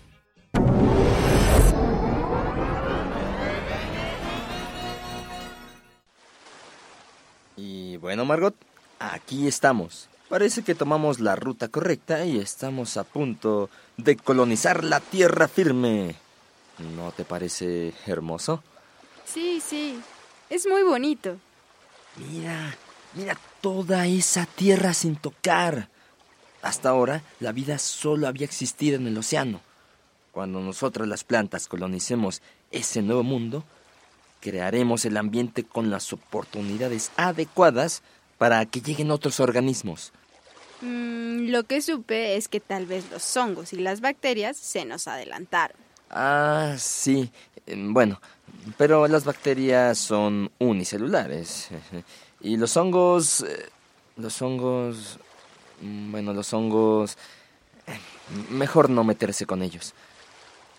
Y 7.57 7.97
bueno, 7.99 8.25
Margot, 8.25 8.57
aquí 8.99 9.47
estamos. 9.47 10.09
Parece 10.29 10.63
que 10.63 10.75
tomamos 10.75 11.21
la 11.21 11.37
ruta 11.37 11.69
correcta 11.69 12.25
y 12.25 12.39
estamos 12.39 12.97
a 12.97 13.05
punto 13.05 13.69
de 13.99 14.17
colonizar 14.17 14.83
la 14.83 15.01
tierra 15.01 15.47
firme. 15.47 16.17
¿No 16.79 17.13
te 17.13 17.25
parece 17.25 17.93
hermoso? 18.07 18.63
Sí, 19.25 19.61
sí. 19.61 20.01
Es 20.51 20.67
muy 20.67 20.83
bonito. 20.83 21.39
Mira, 22.17 22.77
mira 23.15 23.39
toda 23.61 24.07
esa 24.07 24.47
tierra 24.47 24.95
sin 24.95 25.17
tocar. 25.17 25.89
Hasta 26.63 26.91
ahora 26.91 27.23
la 27.41 27.53
vida 27.53 27.79
solo 27.79 28.29
había 28.29 28.45
existido 28.45 28.97
en 28.97 29.07
el 29.07 29.19
océano. 29.19 29.61
Cuando 30.31 30.61
nosotros 30.61 31.09
las 31.09 31.25
plantas 31.25 31.69
colonicemos 31.69 32.41
ese 32.71 33.03
nuevo 33.03 33.23
mundo, 33.23 33.65
crearemos 34.41 35.05
el 35.05 35.17
ambiente 35.17 35.65
con 35.65 35.91
las 35.91 36.13
oportunidades 36.13 37.13
adecuadas 37.17 38.03
para 38.39 38.65
que 38.67 38.81
lleguen 38.81 39.11
otros 39.11 39.41
organismos. 39.41 40.13
Mm, 40.81 41.51
lo 41.51 41.65
que 41.65 41.81
supe 41.81 42.37
es 42.37 42.49
que 42.49 42.61
tal 42.61 42.87
vez 42.87 43.09
los 43.11 43.37
hongos 43.37 43.73
y 43.73 43.77
las 43.77 44.01
bacterias 44.01 44.57
se 44.57 44.85
nos 44.85 45.07
adelantaron. 45.07 45.77
Ah, 46.13 46.75
sí. 46.79 47.31
Em, 47.67 47.93
Bueno, 47.93 48.21
pero 48.77 49.09
las 49.09 49.25
bacterias 49.25 49.99
son 49.99 50.51
unicelulares. 50.59 51.69
Y 52.45 52.57
los 52.57 52.77
hongos... 52.77 53.43
eh, 53.43 53.69
Los 54.17 54.43
hongos... 54.43 55.19
mm, 55.81 56.11
Bueno, 56.11 56.33
los 56.35 56.53
hongos... 56.53 57.17
eh, 57.87 57.99
Mejor 58.51 58.91
no 58.91 59.05
meterse 59.05 59.47
con 59.47 59.63
ellos. 59.63 59.95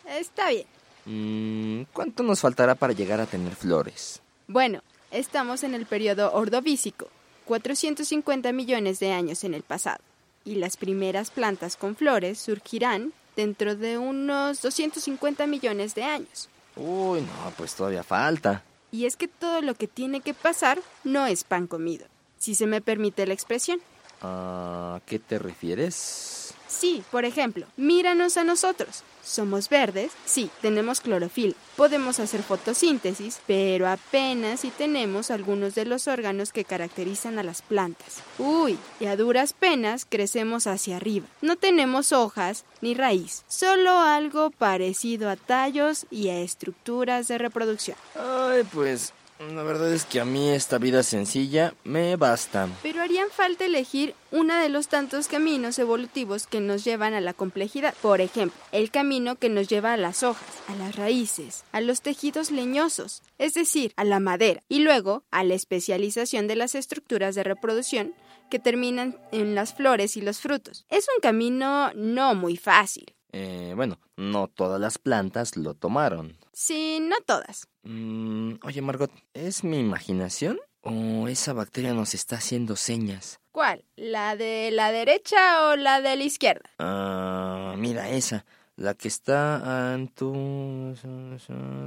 Está 0.05 0.49
bien. 0.49 0.67
Mm, 1.05 1.83
¿Cuánto 1.93 2.21
nos 2.23 2.41
faltará 2.41 2.75
para 2.75 2.93
llegar 2.93 3.19
a 3.21 3.25
tener 3.25 3.55
flores? 3.55 4.21
Bueno, 4.47 4.81
estamos 5.11 5.63
en 5.63 5.73
el 5.73 5.85
periodo 5.85 6.33
ordovícico, 6.33 7.07
450 7.45 8.51
millones 8.51 8.99
de 8.99 9.11
años 9.13 9.43
en 9.45 9.53
el 9.53 9.63
pasado, 9.63 9.99
y 10.45 10.55
las 10.55 10.75
primeras 10.77 11.31
plantas 11.31 11.75
con 11.77 11.95
flores 11.95 12.39
surgirán 12.39 13.13
dentro 13.35 13.75
de 13.75 13.97
unos 13.97 14.61
250 14.61 15.47
millones 15.47 15.95
de 15.95 16.03
años. 16.03 16.49
Uy, 16.75 17.21
no, 17.21 17.51
pues 17.57 17.73
todavía 17.75 18.03
falta. 18.03 18.63
Y 18.91 19.05
es 19.05 19.15
que 19.15 19.27
todo 19.27 19.61
lo 19.61 19.75
que 19.75 19.87
tiene 19.87 20.21
que 20.21 20.33
pasar 20.33 20.79
no 21.03 21.25
es 21.25 21.43
pan 21.43 21.67
comido, 21.67 22.05
si 22.37 22.55
se 22.55 22.67
me 22.67 22.81
permite 22.81 23.25
la 23.25 23.33
expresión. 23.33 23.79
¿A 24.21 25.01
qué 25.05 25.19
te 25.19 25.39
refieres? 25.39 26.42
Sí, 26.73 27.03
por 27.11 27.23
ejemplo, 27.23 27.67
míranos 27.77 28.35
a 28.37 28.43
nosotros. 28.43 29.03
Somos 29.23 29.69
verdes, 29.69 30.11
sí, 30.25 30.49
tenemos 30.61 30.99
clorofila, 30.99 31.53
podemos 31.77 32.19
hacer 32.19 32.43
fotosíntesis, 32.43 33.39
pero 33.47 33.87
apenas 33.87 34.61
si 34.61 34.69
tenemos 34.69 35.31
algunos 35.31 35.75
de 35.75 35.85
los 35.85 36.07
órganos 36.07 36.51
que 36.51 36.65
caracterizan 36.65 37.39
a 37.39 37.43
las 37.43 37.61
plantas. 37.61 38.17
Uy, 38.37 38.77
y 38.99 39.05
a 39.05 39.15
duras 39.15 39.53
penas 39.53 40.05
crecemos 40.09 40.67
hacia 40.67 40.97
arriba. 40.97 41.27
No 41.41 41.55
tenemos 41.55 42.11
hojas 42.11 42.65
ni 42.81 42.95
raíz, 42.95 43.45
solo 43.47 43.99
algo 43.99 44.49
parecido 44.49 45.29
a 45.29 45.37
tallos 45.37 46.05
y 46.11 46.29
a 46.29 46.39
estructuras 46.39 47.27
de 47.27 47.37
reproducción. 47.37 47.95
Ay, 48.15 48.63
pues 48.73 49.13
la 49.39 49.63
verdad 49.63 49.91
es 49.91 50.05
que 50.05 50.19
a 50.19 50.25
mí 50.25 50.49
esta 50.49 50.77
vida 50.77 51.03
sencilla 51.03 51.73
me 51.83 52.15
basta. 52.15 52.69
Pero 52.81 53.01
harían 53.01 53.29
falta 53.29 53.65
elegir 53.65 54.15
uno 54.31 54.55
de 54.55 54.69
los 54.69 54.87
tantos 54.87 55.27
caminos 55.27 55.79
evolutivos 55.79 56.47
que 56.47 56.61
nos 56.61 56.83
llevan 56.83 57.13
a 57.13 57.21
la 57.21 57.33
complejidad. 57.33 57.93
Por 58.01 58.21
ejemplo, 58.21 58.59
el 58.71 58.91
camino 58.91 59.35
que 59.35 59.49
nos 59.49 59.67
lleva 59.67 59.93
a 59.93 59.97
las 59.97 60.23
hojas, 60.23 60.47
a 60.67 60.75
las 60.75 60.95
raíces, 60.95 61.63
a 61.71 61.81
los 61.81 62.01
tejidos 62.01 62.51
leñosos, 62.51 63.21
es 63.37 63.53
decir, 63.53 63.93
a 63.97 64.03
la 64.03 64.19
madera, 64.19 64.63
y 64.69 64.79
luego 64.79 65.23
a 65.31 65.43
la 65.43 65.55
especialización 65.55 66.47
de 66.47 66.55
las 66.55 66.75
estructuras 66.75 67.35
de 67.35 67.43
reproducción 67.43 68.13
que 68.49 68.59
terminan 68.59 69.17
en 69.31 69.55
las 69.55 69.73
flores 69.73 70.15
y 70.15 70.21
los 70.21 70.39
frutos. 70.39 70.85
Es 70.89 71.07
un 71.15 71.21
camino 71.21 71.91
no 71.95 72.35
muy 72.35 72.55
fácil. 72.55 73.05
Eh, 73.31 73.73
bueno, 73.75 73.97
no 74.15 74.47
todas 74.47 74.79
las 74.79 74.99
plantas 74.99 75.57
lo 75.57 75.73
tomaron. 75.73 76.37
Sí, 76.53 76.99
no 77.01 77.15
todas. 77.25 77.67
Mm, 77.81 78.53
oye, 78.63 78.81
Margot, 78.81 79.11
¿es 79.33 79.63
mi 79.63 79.79
imaginación? 79.79 80.59
¿O 80.81 81.27
esa 81.27 81.53
bacteria 81.53 81.93
nos 81.93 82.13
está 82.13 82.35
haciendo 82.37 82.75
señas? 82.75 83.39
¿Cuál? 83.51 83.85
¿La 83.95 84.35
de 84.35 84.69
la 84.71 84.91
derecha 84.91 85.67
o 85.67 85.75
la 85.75 86.01
de 86.01 86.15
la 86.15 86.23
izquierda? 86.23 86.69
Ah, 86.79 87.73
mira 87.77 88.09
esa, 88.09 88.45
la 88.75 88.93
que 88.93 89.07
está 89.07 89.93
en 89.93 90.09
tu 90.09 90.93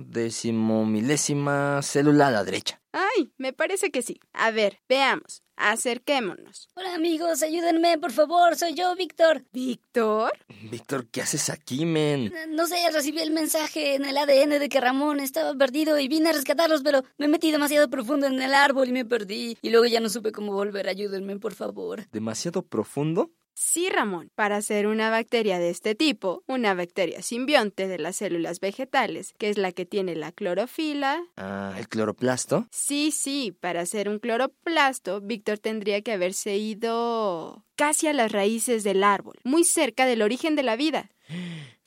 decimomilésima 0.06 1.80
célula 1.82 2.28
a 2.28 2.30
la 2.30 2.44
derecha. 2.44 2.80
Ay, 2.92 3.32
me 3.36 3.52
parece 3.52 3.90
que 3.90 4.02
sí. 4.02 4.20
A 4.32 4.50
ver, 4.50 4.80
veamos. 4.88 5.42
Acerquémonos. 5.56 6.68
Hola 6.74 6.94
amigos, 6.94 7.42
ayúdenme, 7.42 7.98
por 7.98 8.12
favor, 8.12 8.56
soy 8.56 8.74
yo, 8.74 8.94
Víctor. 8.94 9.44
¿Víctor? 9.52 10.32
Víctor, 10.70 11.06
¿qué 11.08 11.22
haces 11.22 11.48
aquí, 11.48 11.86
men? 11.86 12.32
No 12.50 12.66
sé, 12.66 12.76
recibí 12.92 13.20
el 13.20 13.30
mensaje 13.30 13.94
en 13.94 14.04
el 14.04 14.18
ADN 14.18 14.58
de 14.58 14.68
que 14.68 14.80
Ramón 14.80 15.18
estaba 15.18 15.54
perdido 15.54 15.98
y 15.98 16.08
vine 16.08 16.28
a 16.28 16.32
rescatarlos, 16.32 16.82
pero 16.82 17.04
me 17.16 17.26
metí 17.28 17.50
demasiado 17.50 17.88
profundo 17.88 18.26
en 18.26 18.40
el 18.40 18.52
árbol 18.52 18.88
y 18.88 18.92
me 18.92 19.06
perdí. 19.06 19.56
Y 19.62 19.70
luego 19.70 19.86
ya 19.86 20.00
no 20.00 20.10
supe 20.10 20.30
cómo 20.30 20.52
volver, 20.52 20.88
ayúdenme, 20.88 21.38
por 21.38 21.54
favor. 21.54 22.06
¿Demasiado 22.12 22.62
profundo? 22.62 23.30
Sí, 23.58 23.88
Ramón. 23.88 24.30
Para 24.34 24.60
ser 24.60 24.86
una 24.86 25.08
bacteria 25.08 25.58
de 25.58 25.70
este 25.70 25.94
tipo, 25.94 26.44
una 26.46 26.74
bacteria 26.74 27.22
simbionte 27.22 27.88
de 27.88 27.98
las 27.98 28.16
células 28.16 28.60
vegetales, 28.60 29.32
que 29.38 29.48
es 29.48 29.56
la 29.56 29.72
que 29.72 29.86
tiene 29.86 30.14
la 30.14 30.30
clorofila. 30.30 31.22
Ah, 31.38 31.74
¿el 31.78 31.88
cloroplasto? 31.88 32.66
Sí, 32.70 33.10
sí, 33.12 33.56
para 33.58 33.86
ser 33.86 34.10
un 34.10 34.18
cloroplasto, 34.18 35.22
Víctor 35.22 35.58
tendría 35.58 36.02
que 36.02 36.12
haberse 36.12 36.58
ido 36.58 37.64
casi 37.76 38.08
a 38.08 38.12
las 38.12 38.30
raíces 38.30 38.84
del 38.84 39.02
árbol, 39.02 39.36
muy 39.42 39.64
cerca 39.64 40.04
del 40.04 40.20
origen 40.20 40.54
de 40.54 40.62
la 40.62 40.76
vida. 40.76 41.10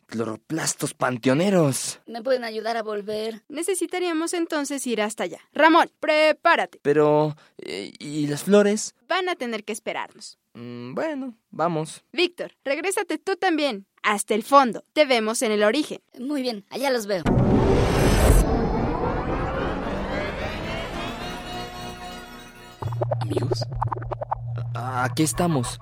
Cloroplastos 0.10 0.96
panteoneros. 0.96 2.00
¿Me 2.08 2.24
pueden 2.24 2.44
ayudar 2.44 2.78
a 2.78 2.84
volver? 2.84 3.44
Necesitaríamos 3.48 4.34
entonces 4.34 4.86
ir 4.88 5.02
hasta 5.04 5.26
allá. 5.26 5.40
Ramón, 5.54 5.92
prepárate. 6.00 6.80
Pero, 6.82 7.36
eh, 7.60 7.94
¿y 8.00 8.26
las 8.26 8.44
flores? 8.44 8.96
Van 9.08 9.30
a 9.30 9.36
tener 9.36 9.64
que 9.64 9.72
esperarnos. 9.72 10.40
Mm, 10.56 10.96
bueno, 10.96 11.38
vamos. 11.52 12.04
Víctor, 12.12 12.54
regrésate 12.66 13.20
tú 13.20 13.36
también. 13.36 13.86
Hasta 14.02 14.34
el 14.34 14.42
fondo. 14.44 14.84
Te 14.94 15.06
vemos 15.06 15.44
en 15.44 15.52
el 15.52 15.64
origen. 15.64 16.00
Muy 16.18 16.42
bien, 16.42 16.66
allá 16.72 16.90
los 16.90 17.06
veo. 17.06 17.24
Amigos, 23.22 23.64
Aquí 24.74 25.24
estamos. 25.24 25.80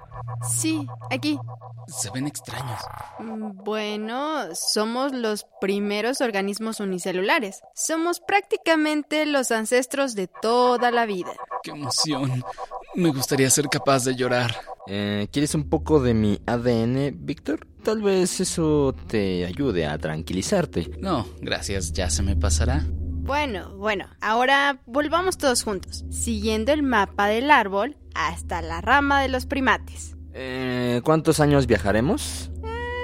Sí, 0.47 0.87
aquí. 1.09 1.39
se 1.87 2.09
ven 2.11 2.27
extraños. 2.27 2.79
Mm, 3.19 3.63
Bueno, 3.63 4.53
somos 4.55 5.13
los 5.13 5.45
primeros 5.61 6.19
organismos 6.21 6.79
unicelulares. 6.79 7.61
Somos 7.75 8.19
prácticamente 8.19 9.25
los 9.25 9.51
ancestros 9.51 10.13
de 10.15 10.27
toda 10.27 10.91
la 10.91 11.05
vida. 11.05 11.31
¡Qué 11.63 11.71
emoción! 11.71 12.43
Me 12.95 13.09
gustaría 13.09 13.49
ser 13.49 13.69
capaz 13.69 14.03
de 14.05 14.15
llorar. 14.15 14.55
Eh, 14.87 15.27
¿Quieres 15.31 15.53
un 15.55 15.69
poco 15.69 15.99
de 16.01 16.13
mi 16.13 16.41
ADN, 16.45 17.11
Víctor? 17.25 17.67
Tal 17.83 18.01
vez 18.01 18.39
eso 18.39 18.93
te 19.07 19.45
ayude 19.45 19.85
a 19.85 19.97
tranquilizarte. 19.97 20.91
No, 20.99 21.25
gracias, 21.41 21.93
ya 21.93 22.09
se 22.09 22.21
me 22.23 22.35
pasará. 22.35 22.85
Bueno, 22.89 23.75
bueno, 23.77 24.07
ahora 24.21 24.81
volvamos 24.85 25.37
todos 25.37 25.63
juntos, 25.63 26.05
siguiendo 26.09 26.71
el 26.71 26.81
mapa 26.83 27.27
del 27.27 27.51
árbol 27.51 27.97
hasta 28.15 28.61
la 28.61 28.81
rama 28.81 29.21
de 29.21 29.27
los 29.29 29.45
primates. 29.45 30.15
Eh, 30.39 31.01
¿Cuántos 31.03 31.39
años 31.39 31.65
viajaremos? 31.65 32.51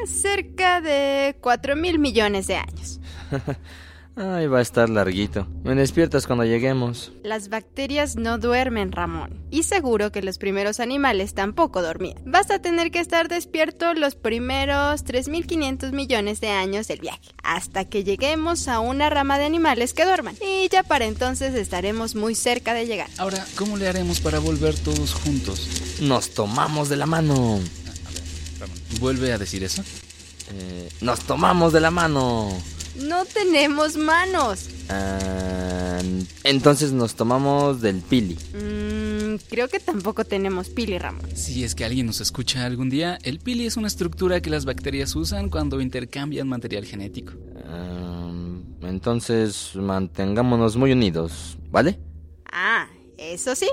Cerca 0.06 0.82
de 0.82 1.36
4 1.42 1.76
mil 1.76 1.98
millones 1.98 2.46
de 2.46 2.58
años. 2.58 3.00
Ay, 4.16 4.46
va 4.46 4.60
a 4.60 4.62
estar 4.62 4.90
larguito. 4.90 5.48
Me 5.64 5.74
despiertas 5.74 6.28
cuando 6.28 6.46
lleguemos. 6.46 7.12
Las 7.24 7.50
bacterias 7.50 8.16
no 8.16 8.38
duermen, 8.38 8.92
Ramón. 8.92 9.44
Y 9.50 9.64
seguro 9.64 10.12
que 10.12 10.22
los 10.22 10.38
primeros 10.38 10.80
animales 10.80 11.34
tampoco 11.34 11.82
dormían. 11.82 12.18
Vas 12.24 12.52
a 12.52 12.60
tener 12.60 12.92
que 12.92 13.00
estar 13.00 13.28
despierto 13.28 13.94
los 13.96 14.14
primeros 14.14 15.04
3.500 15.04 15.94
millones 15.94 16.42
de 16.42 16.50
años 16.50 16.88
del 16.88 17.00
viaje, 17.00 17.32
hasta 17.44 17.86
que 17.86 18.04
lleguemos 18.04 18.68
a 18.68 18.80
una 18.80 19.10
rama 19.10 19.40
de 19.40 19.46
animales 19.46 19.96
que 19.96 20.06
duerman. 20.06 20.36
Y 20.42 20.70
ya 20.70 20.84
para 20.84 21.06
entonces 21.06 21.56
estaremos 21.56 22.14
muy 22.14 22.36
cerca 22.36 22.76
de 22.76 22.86
llegar. 22.86 23.10
Ahora, 23.18 23.44
¿cómo 23.56 23.78
le 23.78 23.88
haremos 23.88 24.20
para 24.20 24.38
volver 24.38 24.76
todos 24.76 25.16
juntos? 25.16 26.00
Nos 26.02 26.36
tomamos 26.36 26.88
de 26.88 26.98
la 26.98 27.08
mano. 27.08 27.60
¿Vuelve 29.00 29.34
a 29.34 29.40
decir 29.40 29.64
eso? 29.64 29.84
Eh, 30.52 30.90
nos 31.02 31.22
tomamos 31.22 31.74
de 31.74 31.80
la 31.80 31.90
mano. 31.90 32.52
No 32.96 33.26
tenemos 33.26 33.98
manos. 33.98 34.70
Ah, 34.90 36.00
entonces 36.44 36.92
nos 36.92 37.16
tomamos 37.16 37.82
del 37.82 38.02
pili. 38.02 38.36
Mm, 38.54 39.38
creo 39.50 39.68
que 39.68 39.80
tampoco 39.80 40.26
tenemos 40.26 40.70
pili, 40.70 40.98
Ramón. 41.00 41.26
Si 41.36 41.64
es 41.64 41.74
que 41.74 41.86
alguien 41.86 42.06
nos 42.06 42.22
escucha 42.22 42.66
algún 42.66 42.90
día, 42.90 43.18
el 43.24 43.40
pili 43.40 43.66
es 43.66 43.78
una 43.78 43.88
estructura 43.88 44.42
que 44.42 44.50
las 44.50 44.66
bacterias 44.66 45.16
usan 45.16 45.50
cuando 45.50 45.82
intercambian 45.82 46.48
material 46.48 46.86
genético. 46.86 47.34
Ah, 47.66 48.32
entonces 48.84 49.72
mantengámonos 49.76 50.76
muy 50.76 50.92
unidos, 50.92 51.58
¿vale? 51.72 52.00
Ah, 52.52 52.88
eso 53.18 53.56
sí. 53.56 53.70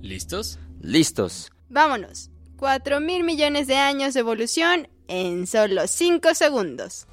¿Listos? 0.00 0.58
Listos. 0.80 1.50
Vámonos. 1.68 2.30
4 2.56 3.00
mil 3.00 3.24
millones 3.24 3.66
de 3.66 3.76
años 3.76 4.14
de 4.14 4.20
evolución 4.20 4.88
en 5.08 5.46
solo 5.46 5.86
5 5.86 6.34
segundos. 6.34 7.06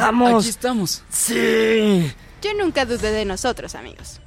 ¡Regresamos! 0.00 0.42
Aquí 0.44 0.48
estamos. 0.48 1.02
¡Sí! 1.10 2.12
Yo 2.42 2.54
nunca 2.54 2.86
dudé 2.86 3.12
de 3.12 3.24
nosotros, 3.24 3.74
amigos. 3.74 4.20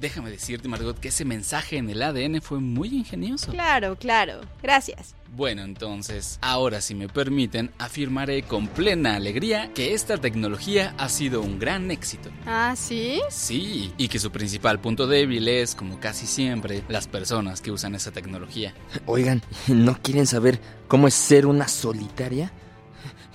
Déjame 0.00 0.30
decirte, 0.30 0.66
Margot, 0.66 0.98
que 0.98 1.08
ese 1.08 1.26
mensaje 1.26 1.76
en 1.76 1.90
el 1.90 2.02
ADN 2.02 2.40
fue 2.40 2.58
muy 2.58 2.88
ingenioso. 2.88 3.50
Claro, 3.52 3.96
claro. 3.96 4.40
Gracias. 4.62 5.14
Bueno, 5.36 5.62
entonces, 5.62 6.38
ahora 6.40 6.80
si 6.80 6.94
me 6.94 7.06
permiten, 7.06 7.70
afirmaré 7.78 8.42
con 8.44 8.66
plena 8.66 9.16
alegría 9.16 9.74
que 9.74 9.92
esta 9.92 10.16
tecnología 10.16 10.94
ha 10.96 11.10
sido 11.10 11.42
un 11.42 11.58
gran 11.58 11.90
éxito. 11.90 12.30
Ah, 12.46 12.74
¿sí? 12.76 13.20
Sí, 13.28 13.92
y 13.98 14.08
que 14.08 14.18
su 14.18 14.30
principal 14.30 14.80
punto 14.80 15.06
débil 15.06 15.46
es, 15.48 15.74
como 15.74 16.00
casi 16.00 16.26
siempre, 16.26 16.82
las 16.88 17.06
personas 17.06 17.60
que 17.60 17.70
usan 17.70 17.94
esa 17.94 18.10
tecnología. 18.10 18.72
Oigan, 19.04 19.42
¿no 19.66 19.98
quieren 20.00 20.26
saber 20.26 20.60
cómo 20.88 21.08
es 21.08 21.14
ser 21.14 21.46
una 21.46 21.68
solitaria? 21.68 22.52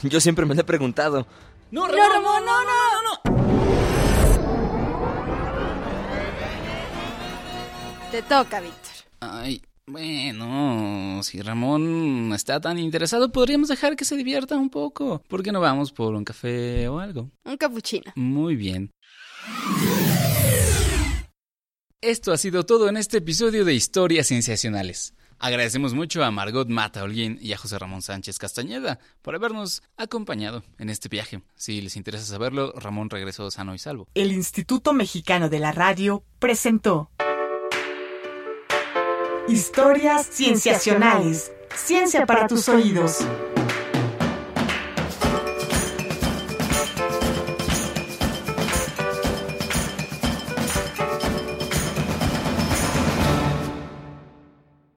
Yo 0.02 0.20
siempre 0.20 0.46
me 0.46 0.56
lo 0.56 0.62
he 0.62 0.66
preguntado. 0.66 1.28
¡No, 1.72 1.88
Ramón, 1.88 2.46
no, 2.46 2.64
no, 2.64 2.76
no, 2.94 3.02
no! 3.04 3.36
Te 8.12 8.22
toca, 8.22 8.62
Víctor. 8.62 8.94
Ay, 9.20 9.62
bueno, 9.88 11.22
si 11.24 11.42
Ramón 11.42 12.32
está 12.34 12.62
tan 12.62 12.78
interesado, 12.78 13.32
podríamos 13.32 13.70
dejar 13.70 13.96
que 13.96 14.06
se 14.06 14.16
divierta 14.16 14.56
un 14.56 14.70
poco. 14.70 15.24
¿Por 15.28 15.42
qué 15.42 15.52
no 15.52 15.60
vamos 15.60 15.92
por 15.92 16.14
un 16.14 16.24
café 16.24 16.88
o 16.88 17.00
algo? 17.00 17.32
Un 17.44 17.58
capuchino. 17.58 18.12
Muy 18.16 18.56
bien. 18.56 18.92
Esto 22.02 22.32
ha 22.32 22.38
sido 22.38 22.66
todo 22.66 22.88
en 22.90 22.98
este 22.98 23.18
episodio 23.18 23.66
de 23.66 23.74
Historias 23.74 24.28
Cienciacionales. 24.28 25.16
Agradecemos 25.46 25.94
mucho 25.94 26.24
a 26.24 26.32
Margot 26.32 26.68
Mata 26.70 27.04
Holguín 27.04 27.38
y 27.40 27.54
a 27.54 27.58
José 27.58 27.78
Ramón 27.78 28.02
Sánchez 28.02 28.40
Castañeda 28.40 28.98
por 29.22 29.36
habernos 29.36 29.84
acompañado 29.96 30.64
en 30.80 30.90
este 30.90 31.08
viaje. 31.08 31.44
Si 31.54 31.82
les 31.82 31.98
interesa 31.98 32.26
saberlo, 32.26 32.74
Ramón 32.76 33.12
regresó 33.12 33.52
sano 33.52 33.76
y 33.76 33.78
salvo. 33.78 34.08
El 34.16 34.32
Instituto 34.32 34.92
Mexicano 34.92 35.48
de 35.48 35.60
la 35.60 35.72
Radio 35.72 36.24
presentó 36.40 37.12
Historias 39.48 40.28
Cienciacionales. 40.32 41.52
Ciencia 41.76 42.26
para 42.26 42.48
tus 42.48 42.68
oídos. 42.68 43.20